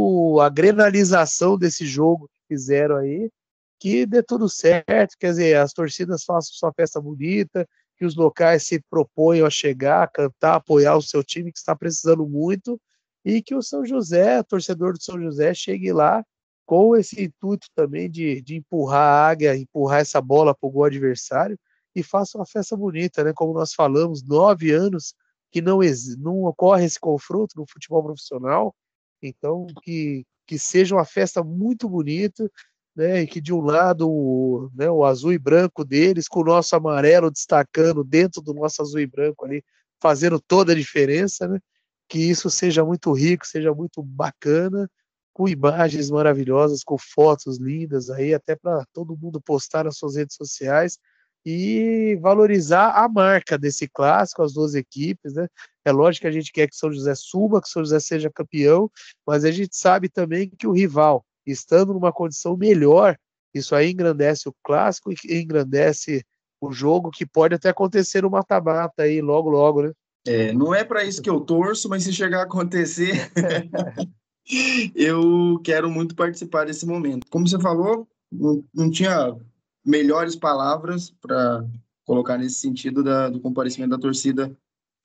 a 0.45 0.49
grenalização 0.49 1.57
desse 1.57 1.87
jogo 1.87 2.29
que 2.29 2.55
fizeram 2.55 2.97
aí, 2.97 3.31
que 3.79 4.07
dê 4.07 4.23
tudo 4.23 4.49
certo, 4.49 5.17
quer 5.19 5.31
dizer, 5.31 5.57
as 5.57 5.73
torcidas 5.73 6.25
façam 6.25 6.55
sua 6.55 6.73
festa 6.73 7.01
bonita, 7.01 7.69
que 7.97 8.05
os 8.05 8.15
locais 8.15 8.67
se 8.67 8.81
proponham 8.91 9.47
a 9.47 9.51
chegar, 9.51 10.11
cantar, 10.11 10.57
apoiar 10.57 10.97
o 10.97 11.03
seu 11.03 11.25
time 11.25 11.53
que 11.53 11.59
está 11.59 11.75
precisando 11.75 12.27
muito 12.27 12.81
e 13.25 13.43
que 13.43 13.55
o 13.55 13.63
São 13.63 13.85
José, 13.85 14.43
torcedor 14.43 14.93
do 14.93 15.03
São 15.03 15.21
José, 15.21 15.53
chegue 15.55 15.93
lá 15.93 16.25
com 16.67 16.97
esse 16.97 17.25
intuito 17.25 17.69
também 17.75 18.11
de, 18.11 18.43
de 18.43 18.57
empurrar 18.57 19.01
a 19.01 19.29
águia, 19.29 19.57
empurrar 19.57 20.01
essa 20.01 20.21
bola 20.21 20.55
para 20.55 20.69
o 20.69 20.71
gol 20.71 20.85
adversário 20.85 21.59
e 21.95 22.03
faça 22.03 22.37
uma 22.37 22.47
festa 22.47 22.77
bonita, 22.77 23.25
né? 23.25 23.33
Como 23.35 23.55
nós 23.55 23.73
falamos, 23.73 24.23
nove 24.23 24.73
anos 24.73 25.15
que 25.51 25.63
não, 25.63 25.79
não 26.19 26.45
ocorre 26.45 26.85
esse 26.85 27.01
confronto 27.01 27.55
no 27.57 27.65
futebol 27.67 28.03
profissional, 28.03 28.75
então 29.23 29.67
que, 29.83 30.27
que 30.47 30.59
seja 30.59 30.95
uma 30.95 31.05
festa 31.05 31.43
muito 31.43 31.89
bonita, 31.89 32.51
né, 32.97 33.23
e 33.23 33.27
que 33.27 33.41
de 33.41 33.53
um 33.53 33.61
lado 33.61 34.11
o, 34.11 34.71
né, 34.75 34.91
o 34.91 35.05
azul 35.05 35.33
e 35.33 35.39
branco 35.39 35.85
deles, 35.85 36.27
com 36.27 36.41
o 36.41 36.45
nosso 36.45 36.75
amarelo 36.75 37.31
destacando 37.31 38.03
dentro 38.03 38.41
do 38.41 38.55
nosso 38.55 38.81
azul 38.81 39.01
e 39.01 39.07
branco 39.07 39.45
ali, 39.45 39.63
fazendo 40.01 40.41
toda 40.41 40.73
a 40.73 40.77
diferença, 40.77 41.47
né, 41.47 41.61
que 42.09 42.19
isso 42.19 42.49
seja 42.49 42.85
muito 42.85 43.13
rico, 43.13 43.47
seja 43.47 43.75
muito 43.75 44.03
bacana, 44.03 44.89
com 45.35 45.47
imagens 45.47 46.11
maravilhosas, 46.11 46.83
com 46.83 46.97
fotos 46.97 47.59
lindas 47.59 48.09
aí, 48.09 48.33
até 48.33 48.57
para 48.57 48.87
todo 48.95 49.17
mundo 49.17 49.39
postar 49.39 49.85
nas 49.85 49.99
suas 49.99 50.17
redes 50.17 50.35
sociais 50.35 50.99
e 51.45 52.19
valorizar 52.23 52.93
a 52.93 53.07
marca 53.07 53.59
desse 53.59 53.87
clássico, 53.87 54.43
as 54.43 54.55
duas 54.55 54.75
equipes, 54.75 55.35
né? 55.35 55.47
É 55.85 55.93
lógico 55.93 56.23
que 56.23 56.29
a 56.29 56.33
gente 56.33 56.51
quer 56.51 56.67
que 56.67 56.75
São 56.75 56.91
José 56.91 57.15
suba, 57.15 57.61
que 57.61 57.69
São 57.69 57.85
José 57.85 58.01
seja 58.01 58.31
campeão, 58.31 58.91
mas 59.27 59.45
a 59.45 59.51
gente 59.51 59.77
sabe 59.77 60.09
também 60.09 60.49
que 60.49 60.67
o 60.67 60.73
rival, 60.73 61.25
estando 61.47 61.93
numa 61.93 62.13
condição 62.13 62.57
melhor, 62.57 63.17
isso 63.55 63.75
aí 63.75 63.91
engrandece 63.91 64.49
o 64.49 64.55
clássico 64.63 65.13
e 65.13 65.41
engrandece 65.41 66.25
o 66.61 66.73
jogo, 66.73 67.11
que 67.11 67.27
pode 67.27 67.55
até 67.55 67.69
acontecer 67.69 68.23
no 68.23 68.31
mata-mata 68.31 69.03
aí 69.03 69.21
logo, 69.21 69.51
logo, 69.51 69.83
né? 69.83 69.93
É, 70.27 70.53
não 70.53 70.75
é 70.75 70.83
para 70.83 71.05
isso 71.05 71.23
que 71.23 71.31
eu 71.31 71.41
torço, 71.41 71.89
mas 71.89 72.03
se 72.03 72.13
chegar 72.13 72.41
a 72.41 72.45
acontecer, 72.45 73.31
eu 74.95 75.61
quero 75.63 75.89
muito 75.89 76.17
participar 76.17 76.67
desse 76.67 76.85
momento. 76.85 77.27
Como 77.31 77.47
você 77.47 77.61
falou, 77.61 78.09
não, 78.31 78.65
não 78.75 78.91
tinha 78.91 79.37
melhores 79.85 80.35
palavras 80.35 81.11
para 81.11 81.65
colocar 82.05 82.37
nesse 82.39 82.57
sentido 82.57 83.05
da, 83.05 83.29
do 83.29 83.41
comparecimento 83.41 83.91
da 83.91 83.99
torcida 83.99 84.57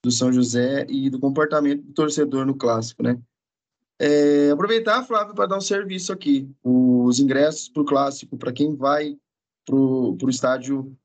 do 0.04 0.10
São 0.10 0.32
José 0.32 0.84
e 0.88 1.08
do 1.08 1.20
comportamento 1.20 1.82
do 1.82 1.92
torcedor 1.92 2.44
no 2.44 2.56
clássico, 2.56 3.02
né? 3.02 3.16
É, 3.98 4.50
aproveitar, 4.50 5.04
Flávio, 5.04 5.34
para 5.34 5.46
dar 5.46 5.58
um 5.58 5.60
serviço 5.60 6.12
aqui. 6.12 6.50
Os 6.62 7.20
ingressos 7.20 7.68
para 7.68 7.82
o 7.82 7.86
clássico, 7.86 8.36
para 8.36 8.52
quem 8.52 8.74
vai 8.74 9.16
para 9.64 9.76
o 9.76 10.30
estádio 10.30 10.96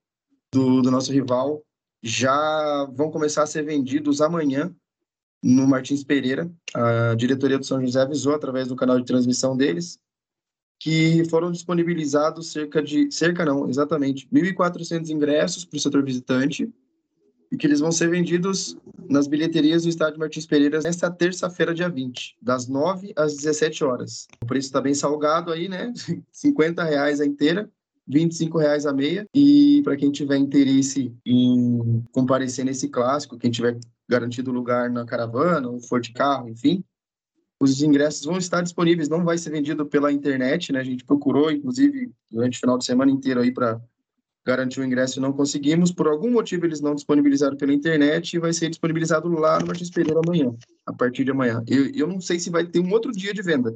do, 0.51 0.81
do 0.81 0.89
nosso 0.89 1.11
rival, 1.11 1.63
já 2.01 2.85
vão 2.93 3.11
começar 3.11 3.43
a 3.43 3.47
ser 3.47 3.63
vendidos 3.63 4.21
amanhã 4.21 4.73
no 5.43 5.67
Martins 5.67 6.03
Pereira. 6.03 6.51
A 6.73 7.15
diretoria 7.15 7.59
do 7.59 7.65
São 7.65 7.81
José 7.81 8.01
avisou 8.01 8.33
através 8.33 8.67
do 8.67 8.75
canal 8.75 8.99
de 8.99 9.05
transmissão 9.05 9.55
deles 9.55 9.99
que 10.79 11.25
foram 11.25 11.51
disponibilizados 11.51 12.51
cerca 12.51 12.81
de 12.81 13.11
cerca 13.11 13.43
não, 13.43 13.67
exatamente 13.67 14.27
1.400 14.31 15.09
ingressos 15.09 15.65
para 15.65 15.77
o 15.77 15.79
setor 15.79 16.03
visitante 16.03 16.71
e 17.51 17.57
que 17.57 17.65
eles 17.65 17.79
vão 17.79 17.91
ser 17.91 18.09
vendidos 18.09 18.77
nas 19.09 19.27
bilheterias 19.27 19.83
do 19.83 19.89
Estádio 19.89 20.19
Martins 20.19 20.45
Pereira 20.45 20.79
nesta 20.81 21.09
terça-feira, 21.09 21.73
dia 21.73 21.89
20, 21.89 22.37
das 22.41 22.67
9 22.67 23.13
às 23.15 23.35
17 23.35 23.83
horas. 23.83 24.27
O 24.41 24.45
preço 24.45 24.67
está 24.67 24.81
bem 24.81 24.93
salgado 24.93 25.51
aí, 25.51 25.67
né? 25.67 25.93
50 26.31 26.83
reais 26.83 27.21
a 27.21 27.25
inteira, 27.25 27.69
25 28.07 28.57
reais 28.57 28.85
a 28.85 28.93
meia. 28.93 29.25
E 29.33 29.81
para 29.83 29.97
quem 29.97 30.11
tiver 30.11 30.37
interesse 30.37 31.13
em 31.25 32.03
comparecer 32.11 32.65
nesse 32.65 32.87
clássico, 32.89 33.37
quem 33.37 33.51
tiver 33.51 33.79
garantido 34.07 34.51
lugar 34.51 34.89
na 34.89 35.05
caravana, 35.05 35.69
ou 35.69 35.79
for 35.79 35.99
de 35.99 36.13
carro, 36.13 36.49
enfim, 36.49 36.83
os 37.59 37.81
ingressos 37.81 38.25
vão 38.25 38.37
estar 38.37 38.61
disponíveis, 38.61 39.09
não 39.09 39.23
vai 39.23 39.37
ser 39.37 39.49
vendido 39.49 39.85
pela 39.85 40.11
internet, 40.11 40.71
né? 40.71 40.79
A 40.79 40.83
gente 40.83 41.03
procurou, 41.03 41.51
inclusive, 41.51 42.11
durante 42.29 42.57
o 42.57 42.59
final 42.59 42.77
de 42.77 42.85
semana 42.85 43.11
inteiro 43.11 43.41
aí 43.41 43.51
para 43.51 43.81
garantir 44.47 44.79
o 44.79 44.85
ingresso 44.85 45.19
e 45.19 45.21
não 45.21 45.33
conseguimos. 45.33 45.91
Por 45.91 46.07
algum 46.07 46.31
motivo, 46.31 46.65
eles 46.65 46.79
não 46.79 46.95
disponibilizaram 46.95 47.57
pela 47.57 47.73
internet 47.73 48.33
e 48.33 48.39
vai 48.39 48.53
ser 48.53 48.69
disponibilizado 48.69 49.27
lá 49.27 49.59
no 49.59 49.67
Martins 49.67 49.89
Pereira 49.89 50.21
amanhã, 50.23 50.55
a 50.85 50.93
partir 50.93 51.25
de 51.25 51.31
amanhã. 51.31 51.61
Eu, 51.67 51.91
eu 51.93 52.07
não 52.07 52.21
sei 52.21 52.39
se 52.39 52.49
vai 52.49 52.65
ter 52.65 52.79
um 52.79 52.89
outro 52.93 53.11
dia 53.11 53.33
de 53.33 53.41
venda, 53.41 53.75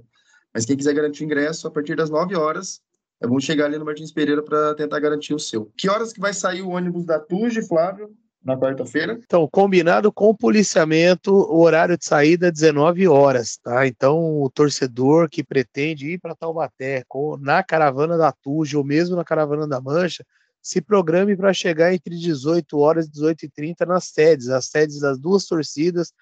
Mas 0.53 0.65
quem 0.65 0.77
quiser 0.77 0.93
garantir 0.93 1.23
o 1.23 1.25
ingresso, 1.25 1.67
a 1.67 1.71
partir 1.71 1.95
das 1.95 2.09
9 2.09 2.35
horas, 2.35 2.81
é 3.21 3.27
bom 3.27 3.37
chegar 3.37 3.65
ali 3.65 3.77
no 3.77 3.83
Martins 3.83 4.13
Pereira 4.13 4.41
para 4.41 4.73
tentar 4.73 4.99
garantir 5.01 5.33
o 5.33 5.39
seu. 5.39 5.69
Que 5.77 5.89
horas 5.89 6.13
que 6.13 6.21
vai 6.21 6.33
sair 6.33 6.61
o 6.61 6.69
ônibus 6.69 7.05
da 7.05 7.19
Tuge, 7.19 7.61
Flávio? 7.61 8.09
Na 8.43 8.57
quarta-feira? 8.57 9.19
Então, 9.23 9.47
combinado 9.51 10.11
com 10.11 10.29
o 10.29 10.35
policiamento, 10.35 11.31
o 11.31 11.61
horário 11.61 11.95
de 11.97 12.05
saída 12.05 12.47
é 12.47 12.51
19 12.51 13.07
horas, 13.07 13.57
tá? 13.57 13.85
Então, 13.85 14.41
o 14.41 14.49
torcedor 14.49 15.29
que 15.29 15.43
pretende 15.43 16.13
ir 16.13 16.17
para 16.17 16.33
Taubaté 16.33 17.03
na 17.39 17.61
caravana 17.61 18.17
da 18.17 18.31
Tuge 18.31 18.75
ou 18.75 18.83
mesmo 18.83 19.15
na 19.15 19.23
caravana 19.23 19.67
da 19.67 19.79
Mancha, 19.79 20.25
se 20.61 20.81
programe 20.81 21.35
para 21.35 21.53
chegar 21.53 21.93
entre 21.93 22.15
18 22.17 22.77
horas 22.77 23.07
e 23.07 23.11
18 23.11 23.45
e 23.45 23.49
30 23.49 23.85
nas 23.85 24.05
sedes, 24.05 24.49
as 24.49 24.67
sedes 24.67 24.99
das 24.99 25.19
duas 25.19 25.45
torcidas, 25.45 26.13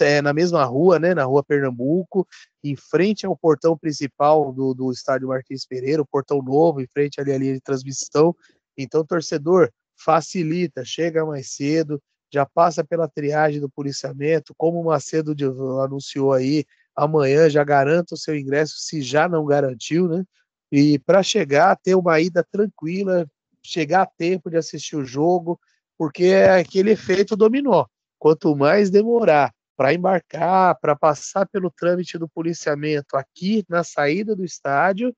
é, 0.00 0.20
na 0.20 0.32
mesma 0.32 0.64
rua, 0.64 0.98
né, 0.98 1.14
na 1.14 1.24
rua 1.24 1.42
Pernambuco, 1.42 2.26
em 2.62 2.76
frente 2.76 3.26
ao 3.26 3.36
portão 3.36 3.76
principal 3.76 4.52
do, 4.52 4.74
do 4.74 4.92
estádio 4.92 5.28
Martins 5.28 5.66
Pereira, 5.66 6.02
o 6.02 6.06
portão 6.06 6.42
novo, 6.42 6.80
em 6.80 6.86
frente 6.86 7.20
ali, 7.20 7.32
ali 7.32 7.52
de 7.54 7.60
transmissão. 7.60 8.34
Então, 8.76 9.04
torcedor, 9.04 9.70
facilita, 9.96 10.84
chega 10.84 11.24
mais 11.24 11.54
cedo, 11.54 12.00
já 12.32 12.46
passa 12.46 12.82
pela 12.82 13.08
triagem 13.08 13.60
do 13.60 13.68
policiamento, 13.68 14.54
como 14.56 14.80
o 14.80 14.84
Macedo 14.84 15.34
anunciou 15.82 16.32
aí, 16.32 16.64
amanhã 16.96 17.48
já 17.48 17.62
garanta 17.62 18.14
o 18.14 18.18
seu 18.18 18.36
ingresso, 18.36 18.76
se 18.78 19.02
já 19.02 19.28
não 19.28 19.44
garantiu, 19.44 20.08
né? 20.08 20.24
E 20.70 20.98
para 20.98 21.22
chegar, 21.22 21.76
ter 21.76 21.94
uma 21.94 22.18
ida 22.20 22.42
tranquila, 22.50 23.26
chegar 23.62 24.02
a 24.02 24.06
tempo 24.06 24.50
de 24.50 24.56
assistir 24.56 24.96
o 24.96 25.04
jogo, 25.04 25.58
porque 25.96 26.24
é 26.24 26.60
aquele 26.60 26.90
efeito 26.92 27.36
dominó. 27.36 27.86
Quanto 28.18 28.54
mais 28.56 28.90
demorar 28.90 29.52
para 29.76 29.94
embarcar, 29.94 30.78
para 30.80 30.94
passar 30.94 31.46
pelo 31.48 31.70
trâmite 31.70 32.18
do 32.18 32.28
policiamento 32.28 33.16
aqui 33.16 33.64
na 33.68 33.82
saída 33.82 34.36
do 34.36 34.44
estádio, 34.44 35.14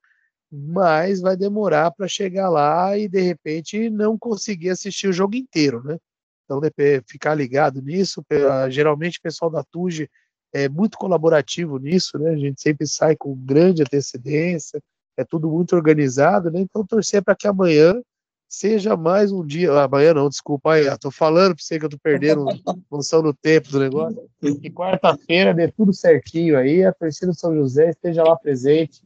mais 0.51 1.21
vai 1.21 1.35
demorar 1.35 1.91
para 1.91 2.07
chegar 2.07 2.49
lá 2.49 2.97
e 2.97 3.07
de 3.07 3.19
repente 3.19 3.89
não 3.89 4.17
conseguir 4.17 4.69
assistir 4.69 5.07
o 5.07 5.13
jogo 5.13 5.35
inteiro, 5.35 5.83
né? 5.83 5.97
Então, 6.45 6.61
ficar 7.07 7.35
ligado 7.35 7.81
nisso. 7.81 8.23
Geralmente, 8.69 9.17
o 9.17 9.21
pessoal 9.21 9.51
da 9.51 9.63
TUG 9.63 10.09
é 10.53 10.69
muito 10.69 10.97
colaborativo 10.97 11.77
nisso, 11.77 12.17
né? 12.17 12.29
A 12.29 12.37
gente 12.37 12.61
sempre 12.61 12.87
sai 12.87 13.15
com 13.15 13.35
grande 13.35 13.81
antecedência, 13.81 14.79
é 15.17 15.23
tudo 15.23 15.49
muito 15.49 15.75
organizado, 15.75 16.51
né? 16.51 16.61
Então, 16.61 16.85
torcer 16.85 17.23
para 17.23 17.35
que 17.35 17.47
amanhã 17.47 17.99
seja 18.47 18.95
mais 18.95 19.31
um 19.31 19.45
dia. 19.45 19.71
Ah, 19.71 19.83
amanhã 19.83 20.13
não, 20.13 20.29
desculpa 20.29 20.73
aí, 20.73 20.87
estou 20.87 21.11
falando 21.11 21.55
para 21.55 21.63
você 21.63 21.77
que 21.77 21.85
eu 21.85 21.87
estou 21.87 21.99
perdendo 22.01 22.45
noção 22.91 23.21
do 23.21 23.33
tempo 23.33 23.69
do 23.69 23.79
negócio. 23.79 24.29
Que 24.39 24.69
quarta-feira 24.69 25.53
dê 25.53 25.71
tudo 25.71 25.93
certinho 25.93 26.57
aí, 26.57 26.83
a 26.83 26.93
torcida 26.93 27.33
São 27.33 27.53
José 27.53 27.89
esteja 27.89 28.23
lá 28.23 28.35
presente 28.35 29.01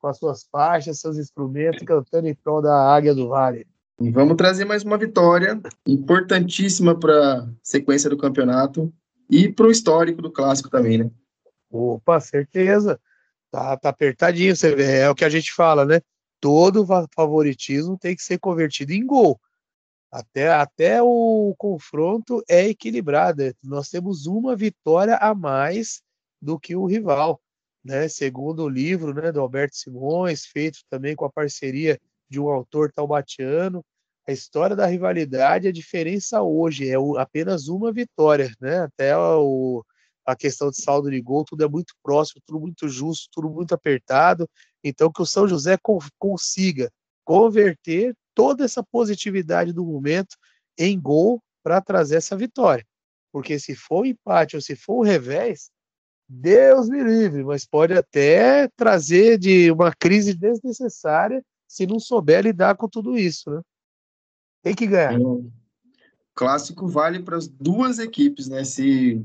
com 0.00 0.08
as 0.08 0.18
suas 0.18 0.44
faixas, 0.44 1.00
seus 1.00 1.16
instrumentos, 1.16 1.82
cantando 1.82 2.28
em 2.28 2.34
prol 2.34 2.60
da 2.60 2.94
Águia 2.94 3.14
do 3.14 3.28
Vale. 3.28 3.66
E 4.00 4.10
vamos 4.10 4.36
trazer 4.36 4.64
mais 4.64 4.82
uma 4.82 4.98
vitória 4.98 5.60
importantíssima 5.86 6.98
para 6.98 7.38
a 7.38 7.48
sequência 7.62 8.10
do 8.10 8.16
campeonato 8.16 8.92
e 9.30 9.48
para 9.48 9.66
o 9.66 9.70
histórico 9.70 10.20
do 10.20 10.30
clássico 10.30 10.68
também, 10.68 10.98
né? 10.98 11.10
Opa, 11.70 12.20
certeza. 12.20 13.00
Tá, 13.50 13.76
tá 13.76 13.88
apertadinho, 13.88 14.54
você 14.54 14.74
vê, 14.74 14.98
é 14.98 15.10
o 15.10 15.14
que 15.14 15.24
a 15.24 15.28
gente 15.28 15.52
fala, 15.52 15.84
né? 15.84 16.00
Todo 16.44 16.86
favoritismo 17.14 17.96
tem 17.96 18.14
que 18.14 18.22
ser 18.22 18.38
convertido 18.38 18.92
em 18.92 19.06
gol. 19.06 19.40
Até, 20.12 20.52
até 20.52 21.02
o 21.02 21.54
confronto 21.56 22.44
é 22.46 22.68
equilibrado. 22.68 23.42
É, 23.42 23.54
nós 23.62 23.88
temos 23.88 24.26
uma 24.26 24.54
vitória 24.54 25.16
a 25.16 25.34
mais 25.34 26.02
do 26.42 26.60
que 26.60 26.76
o 26.76 26.84
rival. 26.84 27.40
Né? 27.82 28.08
Segundo 28.08 28.64
o 28.64 28.68
livro 28.68 29.14
né, 29.14 29.32
do 29.32 29.40
Alberto 29.40 29.74
Simões, 29.74 30.44
feito 30.44 30.80
também 30.90 31.16
com 31.16 31.24
a 31.24 31.32
parceria 31.32 31.98
de 32.28 32.38
um 32.38 32.50
autor 32.50 32.92
taubatiano, 32.92 33.82
a 34.28 34.32
história 34.32 34.76
da 34.76 34.84
rivalidade, 34.84 35.66
a 35.66 35.72
diferença 35.72 36.42
hoje 36.42 36.90
é 36.90 36.96
apenas 37.18 37.68
uma 37.68 37.90
vitória. 37.90 38.52
Né? 38.60 38.80
Até 38.80 39.16
o, 39.16 39.82
a 40.26 40.36
questão 40.36 40.70
de 40.70 40.76
saldo 40.76 41.10
de 41.10 41.22
gol, 41.22 41.42
tudo 41.42 41.64
é 41.64 41.68
muito 41.68 41.94
próximo, 42.02 42.42
tudo 42.46 42.60
muito 42.60 42.86
justo, 42.86 43.30
tudo 43.32 43.48
muito 43.48 43.74
apertado. 43.74 44.46
Então, 44.84 45.10
que 45.10 45.22
o 45.22 45.26
São 45.26 45.48
José 45.48 45.78
consiga 46.18 46.92
converter 47.24 48.14
toda 48.34 48.64
essa 48.64 48.82
positividade 48.82 49.72
do 49.72 49.84
momento 49.84 50.36
em 50.78 51.00
gol 51.00 51.42
para 51.62 51.80
trazer 51.80 52.16
essa 52.16 52.36
vitória. 52.36 52.84
Porque 53.32 53.58
se 53.58 53.74
for 53.74 54.02
um 54.02 54.06
empate 54.06 54.56
ou 54.56 54.62
se 54.62 54.76
for 54.76 55.00
um 55.00 55.02
revés, 55.02 55.70
Deus 56.28 56.88
me 56.88 57.02
livre, 57.02 57.42
mas 57.42 57.64
pode 57.64 57.94
até 57.94 58.68
trazer 58.76 59.38
de 59.38 59.70
uma 59.70 59.92
crise 59.92 60.34
desnecessária 60.34 61.42
se 61.66 61.86
não 61.86 61.98
souber 61.98 62.42
lidar 62.42 62.76
com 62.76 62.88
tudo 62.88 63.16
isso, 63.16 63.50
né? 63.50 63.62
Tem 64.62 64.74
que 64.74 64.86
ganhar. 64.86 65.18
O 65.20 65.50
clássico 66.34 66.86
vale 66.86 67.22
para 67.22 67.36
as 67.36 67.48
duas 67.48 67.98
equipes, 67.98 68.48
né? 68.48 68.64
Se 68.64 69.22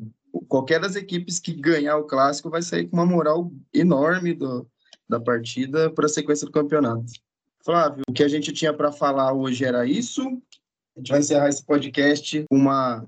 qualquer 0.47 0.79
das 0.79 0.95
equipes 0.95 1.39
que 1.39 1.53
ganhar 1.53 1.97
o 1.97 2.05
clássico 2.05 2.49
vai 2.49 2.61
sair 2.61 2.87
com 2.87 2.97
uma 2.97 3.05
moral 3.05 3.51
enorme 3.73 4.33
do, 4.33 4.67
da 5.09 5.19
partida 5.19 5.89
para 5.89 6.05
a 6.05 6.09
sequência 6.09 6.45
do 6.45 6.51
campeonato. 6.51 7.11
Flávio, 7.65 8.03
o 8.07 8.13
que 8.13 8.23
a 8.23 8.27
gente 8.27 8.53
tinha 8.53 8.73
para 8.73 8.91
falar 8.91 9.33
hoje 9.33 9.65
era 9.65 9.85
isso. 9.85 10.21
A 10.95 10.99
gente 10.99 11.11
vai 11.11 11.19
encerrar 11.19 11.49
esse 11.49 11.63
podcast 11.65 12.45
com 12.49 12.55
uma 12.55 13.05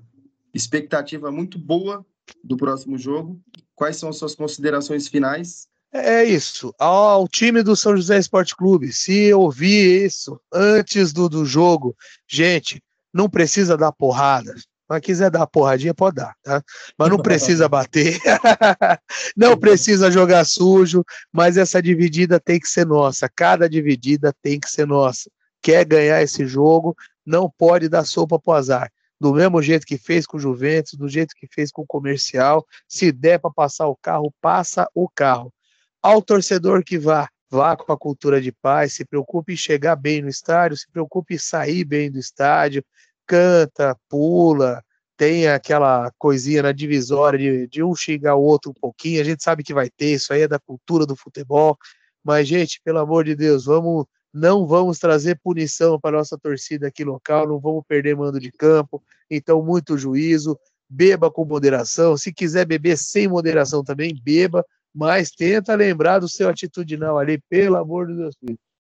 expectativa 0.52 1.30
muito 1.30 1.58
boa 1.58 2.04
do 2.42 2.56
próximo 2.56 2.98
jogo. 2.98 3.40
Quais 3.74 3.96
são 3.96 4.08
as 4.08 4.16
suas 4.16 4.34
considerações 4.34 5.08
finais? 5.08 5.68
É 5.92 6.24
isso. 6.24 6.74
Ao 6.78 7.28
time 7.28 7.62
do 7.62 7.76
São 7.76 7.96
José 7.96 8.18
Esporte 8.18 8.56
Clube, 8.56 8.92
se 8.92 9.32
ouvir 9.32 10.06
isso 10.06 10.40
antes 10.52 11.12
do, 11.12 11.28
do 11.28 11.44
jogo, 11.44 11.94
gente, 12.26 12.82
não 13.12 13.28
precisa 13.28 13.76
dar 13.76 13.92
porrada. 13.92 14.54
Mas 14.92 15.00
quiser 15.00 15.30
dar 15.30 15.46
porradinha, 15.46 15.94
pode 15.94 16.16
dar, 16.16 16.34
tá? 16.42 16.62
Mas 16.98 17.08
não 17.08 17.16
precisa 17.16 17.66
bater, 17.66 18.20
não 19.34 19.56
precisa 19.56 20.10
jogar 20.10 20.44
sujo, 20.44 21.02
mas 21.32 21.56
essa 21.56 21.80
dividida 21.80 22.38
tem 22.38 22.60
que 22.60 22.68
ser 22.68 22.84
nossa. 22.84 23.26
Cada 23.34 23.70
dividida 23.70 24.34
tem 24.42 24.60
que 24.60 24.68
ser 24.68 24.86
nossa. 24.86 25.30
Quer 25.62 25.86
ganhar 25.86 26.22
esse 26.22 26.46
jogo, 26.46 26.94
não 27.24 27.48
pode 27.48 27.88
dar 27.88 28.04
sopa 28.04 28.38
pro 28.38 28.52
azar. 28.52 28.92
Do 29.18 29.32
mesmo 29.32 29.62
jeito 29.62 29.86
que 29.86 29.96
fez 29.96 30.26
com 30.26 30.36
o 30.36 30.40
Juventus, 30.40 30.92
do 30.92 31.08
jeito 31.08 31.34
que 31.38 31.48
fez 31.50 31.72
com 31.72 31.80
o 31.80 31.86
comercial, 31.86 32.62
se 32.86 33.10
der 33.10 33.38
para 33.38 33.50
passar 33.50 33.88
o 33.88 33.96
carro, 33.96 34.30
passa 34.42 34.86
o 34.94 35.08
carro. 35.08 35.50
Ao 36.02 36.20
torcedor 36.20 36.84
que 36.84 36.98
vá, 36.98 37.30
vá 37.50 37.74
com 37.78 37.90
a 37.94 37.96
cultura 37.96 38.42
de 38.42 38.52
paz, 38.52 38.92
se 38.92 39.06
preocupe 39.06 39.54
em 39.54 39.56
chegar 39.56 39.96
bem 39.96 40.20
no 40.20 40.28
estádio, 40.28 40.76
se 40.76 40.90
preocupe 40.90 41.36
em 41.36 41.38
sair 41.38 41.82
bem 41.82 42.10
do 42.10 42.18
estádio, 42.18 42.84
canta, 43.26 43.96
pula, 44.08 44.82
tem 45.16 45.46
aquela 45.46 46.10
coisinha 46.18 46.62
na 46.62 46.72
divisória 46.72 47.38
de, 47.38 47.66
de 47.68 47.82
um 47.82 47.94
xingar 47.94 48.34
o 48.34 48.42
outro 48.42 48.70
um 48.70 48.74
pouquinho, 48.74 49.20
a 49.20 49.24
gente 49.24 49.42
sabe 49.42 49.62
que 49.62 49.74
vai 49.74 49.88
ter, 49.88 50.14
isso 50.14 50.32
aí 50.32 50.42
é 50.42 50.48
da 50.48 50.58
cultura 50.58 51.06
do 51.06 51.14
futebol, 51.14 51.78
mas, 52.24 52.48
gente, 52.48 52.80
pelo 52.84 52.98
amor 52.98 53.24
de 53.24 53.34
Deus, 53.34 53.64
vamos, 53.64 54.06
não 54.32 54.66
vamos 54.66 54.98
trazer 54.98 55.38
punição 55.42 55.98
para 56.00 56.16
nossa 56.18 56.38
torcida 56.38 56.88
aqui 56.88 57.04
local, 57.04 57.46
não 57.46 57.58
vamos 57.58 57.84
perder 57.86 58.16
mando 58.16 58.40
de 58.40 58.50
campo, 58.50 59.02
então 59.30 59.62
muito 59.62 59.96
juízo, 59.96 60.58
beba 60.88 61.30
com 61.30 61.44
moderação, 61.44 62.16
se 62.16 62.32
quiser 62.32 62.66
beber 62.66 62.96
sem 62.96 63.28
moderação 63.28 63.82
também, 63.82 64.14
beba, 64.22 64.64
mas 64.94 65.30
tenta 65.30 65.74
lembrar 65.74 66.18
do 66.18 66.28
seu 66.28 66.48
atitudinal 66.48 67.18
ali, 67.18 67.40
pelo 67.48 67.76
amor 67.76 68.06
de 68.06 68.14
Deus. 68.14 68.34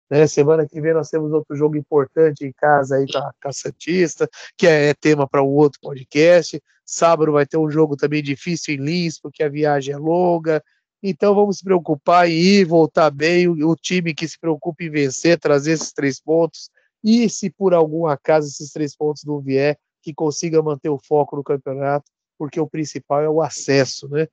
Né? 0.09 0.27
Semana 0.27 0.67
que 0.67 0.79
vem 0.79 0.93
nós 0.93 1.09
temos 1.09 1.31
outro 1.31 1.55
jogo 1.55 1.75
importante 1.75 2.45
em 2.45 2.51
casa 2.53 2.97
aí 2.97 3.05
com 3.11 3.17
a, 3.17 3.31
com 3.41 3.49
a 3.49 3.53
Santista, 3.53 4.29
que 4.57 4.67
é, 4.67 4.89
é 4.89 4.93
tema 4.93 5.27
para 5.27 5.43
um 5.43 5.49
outro 5.49 5.79
podcast. 5.81 6.61
Sábado 6.85 7.31
vai 7.31 7.45
ter 7.45 7.57
um 7.57 7.69
jogo 7.69 7.95
também 7.95 8.21
difícil 8.21 8.75
em 8.75 8.77
Lins, 8.77 9.19
porque 9.19 9.43
a 9.43 9.49
viagem 9.49 9.93
é 9.93 9.97
longa. 9.97 10.63
Então 11.01 11.33
vamos 11.33 11.57
se 11.57 11.63
preocupar 11.63 12.29
em 12.29 12.33
ir, 12.33 12.65
voltar 12.65 13.09
bem. 13.09 13.47
O, 13.47 13.69
o 13.69 13.75
time 13.75 14.13
que 14.13 14.27
se 14.27 14.39
preocupa 14.39 14.83
em 14.83 14.89
vencer, 14.89 15.39
trazer 15.39 15.73
esses 15.73 15.91
três 15.91 16.19
pontos. 16.19 16.69
E 17.03 17.29
se 17.29 17.49
por 17.49 17.73
algum 17.73 18.05
acaso 18.05 18.47
esses 18.47 18.71
três 18.71 18.95
pontos 18.95 19.23
não 19.23 19.39
vier, 19.39 19.77
que 20.01 20.13
consiga 20.13 20.61
manter 20.61 20.89
o 20.89 20.99
foco 20.99 21.35
no 21.35 21.43
campeonato, 21.43 22.05
porque 22.37 22.59
o 22.59 22.67
principal 22.67 23.21
é 23.21 23.29
o 23.29 23.41
acesso, 23.41 24.07
né? 24.07 24.27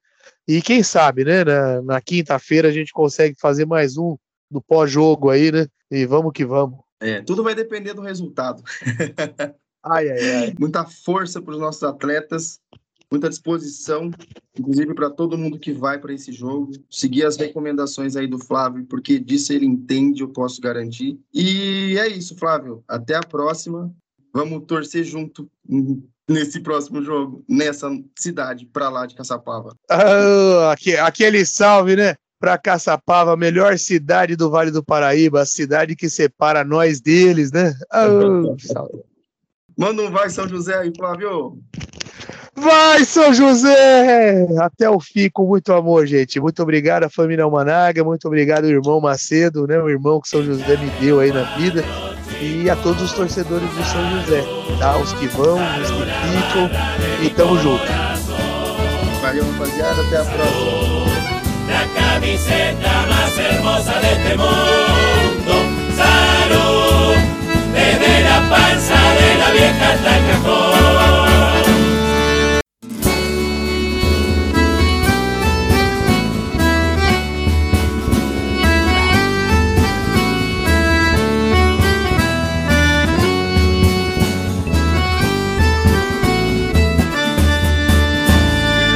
E 0.47 0.61
quem 0.61 0.83
sabe, 0.83 1.25
né? 1.25 1.45
Na, 1.45 1.83
na 1.83 2.01
quinta-feira 2.01 2.69
a 2.69 2.73
gente 2.73 2.93
consegue 2.93 3.35
fazer 3.41 3.67
mais 3.67 3.97
um 3.97 4.17
do 4.53 4.61
pós-jogo 4.61 5.31
aí, 5.31 5.51
né? 5.51 5.67
E 5.91 6.07
vamos 6.07 6.33
que 6.33 6.45
vamos. 6.45 6.79
É, 7.01 7.21
tudo 7.21 7.43
vai 7.43 7.55
depender 7.55 7.95
do 7.95 8.03
resultado. 8.03 8.63
ai, 9.83 10.09
ai, 10.09 10.35
ai. 10.37 10.55
Muita 10.59 10.85
força 10.85 11.43
para 11.43 11.55
os 11.55 11.61
nossos 11.61 11.83
atletas, 11.83 12.61
muita 13.11 13.29
disposição, 13.29 14.11
inclusive 14.57 14.95
para 14.95 15.11
todo 15.11 15.37
mundo 15.37 15.59
que 15.59 15.73
vai 15.73 15.99
para 15.99 16.13
esse 16.15 16.33
jogo. 16.33 16.73
Seguir 16.89 17.27
as 17.27 17.37
recomendações 17.37 18.15
aí 18.15 18.27
do 18.27 18.39
Flávio, 18.39 18.87
porque 18.87 19.19
disso 19.19 19.53
ele 19.53 19.67
entende, 19.67 20.23
eu 20.23 20.29
posso 20.29 20.61
garantir. 20.61 21.19
E 21.35 21.97
é 21.99 22.07
isso, 22.07 22.37
Flávio. 22.37 22.85
Até 22.87 23.17
a 23.17 23.23
próxima. 23.23 23.93
Vamos 24.35 24.65
torcer 24.65 25.05
junto 25.05 25.51
nesse 26.27 26.61
próximo 26.61 27.03
jogo, 27.03 27.45
nessa 27.49 27.91
cidade 28.19 28.65
para 28.65 28.89
lá 28.89 29.05
de 29.05 29.15
Caçapava. 29.15 29.77
Ah, 29.91 30.75
aquele 31.05 31.45
salve, 31.45 31.97
né? 31.97 32.17
Para 32.43 32.59
Caçapava, 32.59 33.37
melhor 33.37 33.79
cidade 33.79 34.35
do 34.35 34.51
Vale 34.51 34.73
do 34.73 34.83
Paraíba, 34.83 35.43
a 35.43 35.47
cidade 35.47 35.95
que 35.95 36.11
separa 36.11 36.65
nós 36.65 37.01
deles, 37.01 37.53
né? 37.53 37.73
Oh, 37.95 38.57
Manda 39.79 40.03
um 40.03 40.11
vai, 40.11 40.29
São 40.29 40.49
José 40.49 40.77
aí, 40.77 40.93
Flávio. 40.97 41.57
Vai, 42.57 43.05
São 43.05 43.33
José! 43.33 44.45
Até 44.59 44.91
o 44.91 44.99
fim, 44.99 45.31
com 45.33 45.47
muito 45.47 45.73
amor, 45.73 46.05
gente. 46.05 46.41
Muito 46.41 46.61
obrigado 46.61 47.05
à 47.05 47.09
família 47.09 47.45
Almanaga, 47.45 48.03
muito 48.03 48.27
obrigado 48.27 48.65
ao 48.65 48.71
irmão 48.71 49.01
Macedo, 49.01 49.65
né? 49.69 49.79
O 49.79 49.89
irmão 49.89 50.21
que 50.21 50.29
São 50.29 50.43
José 50.43 50.77
me 50.77 50.91
deu 50.99 51.21
aí 51.21 51.33
na 51.33 51.45
vida. 51.57 51.85
E 52.41 52.69
a 52.69 52.75
todos 52.75 53.03
os 53.03 53.13
torcedores 53.13 53.71
do 53.71 53.85
São 53.85 54.21
José, 54.21 54.43
tá? 54.81 54.99
Os 54.99 55.13
que 55.13 55.29
vão, 55.29 55.59
os 55.81 55.91
que 55.93 56.03
ficam. 56.03 57.25
E 57.25 57.31
tamo 57.31 57.57
junto. 57.59 57.85
Valeu, 59.21 59.45
rapaziada. 59.53 60.03
Até 60.03 60.17
a 60.17 60.25
próxima. 60.25 61.02
la 61.73 61.85
camiseta 62.01 63.07
más 63.09 63.39
hermosa 63.39 64.01
de 64.01 64.13
este 64.13 64.37
mundo. 64.37 65.55
Salud, 65.97 67.15
desde 67.73 68.21
la 68.29 68.39
panza 68.51 69.01
de 69.19 69.29
la 69.41 69.51
vieja 69.51 69.93
hasta 69.93 70.19
el 70.19 70.27
cajón. 70.31 71.32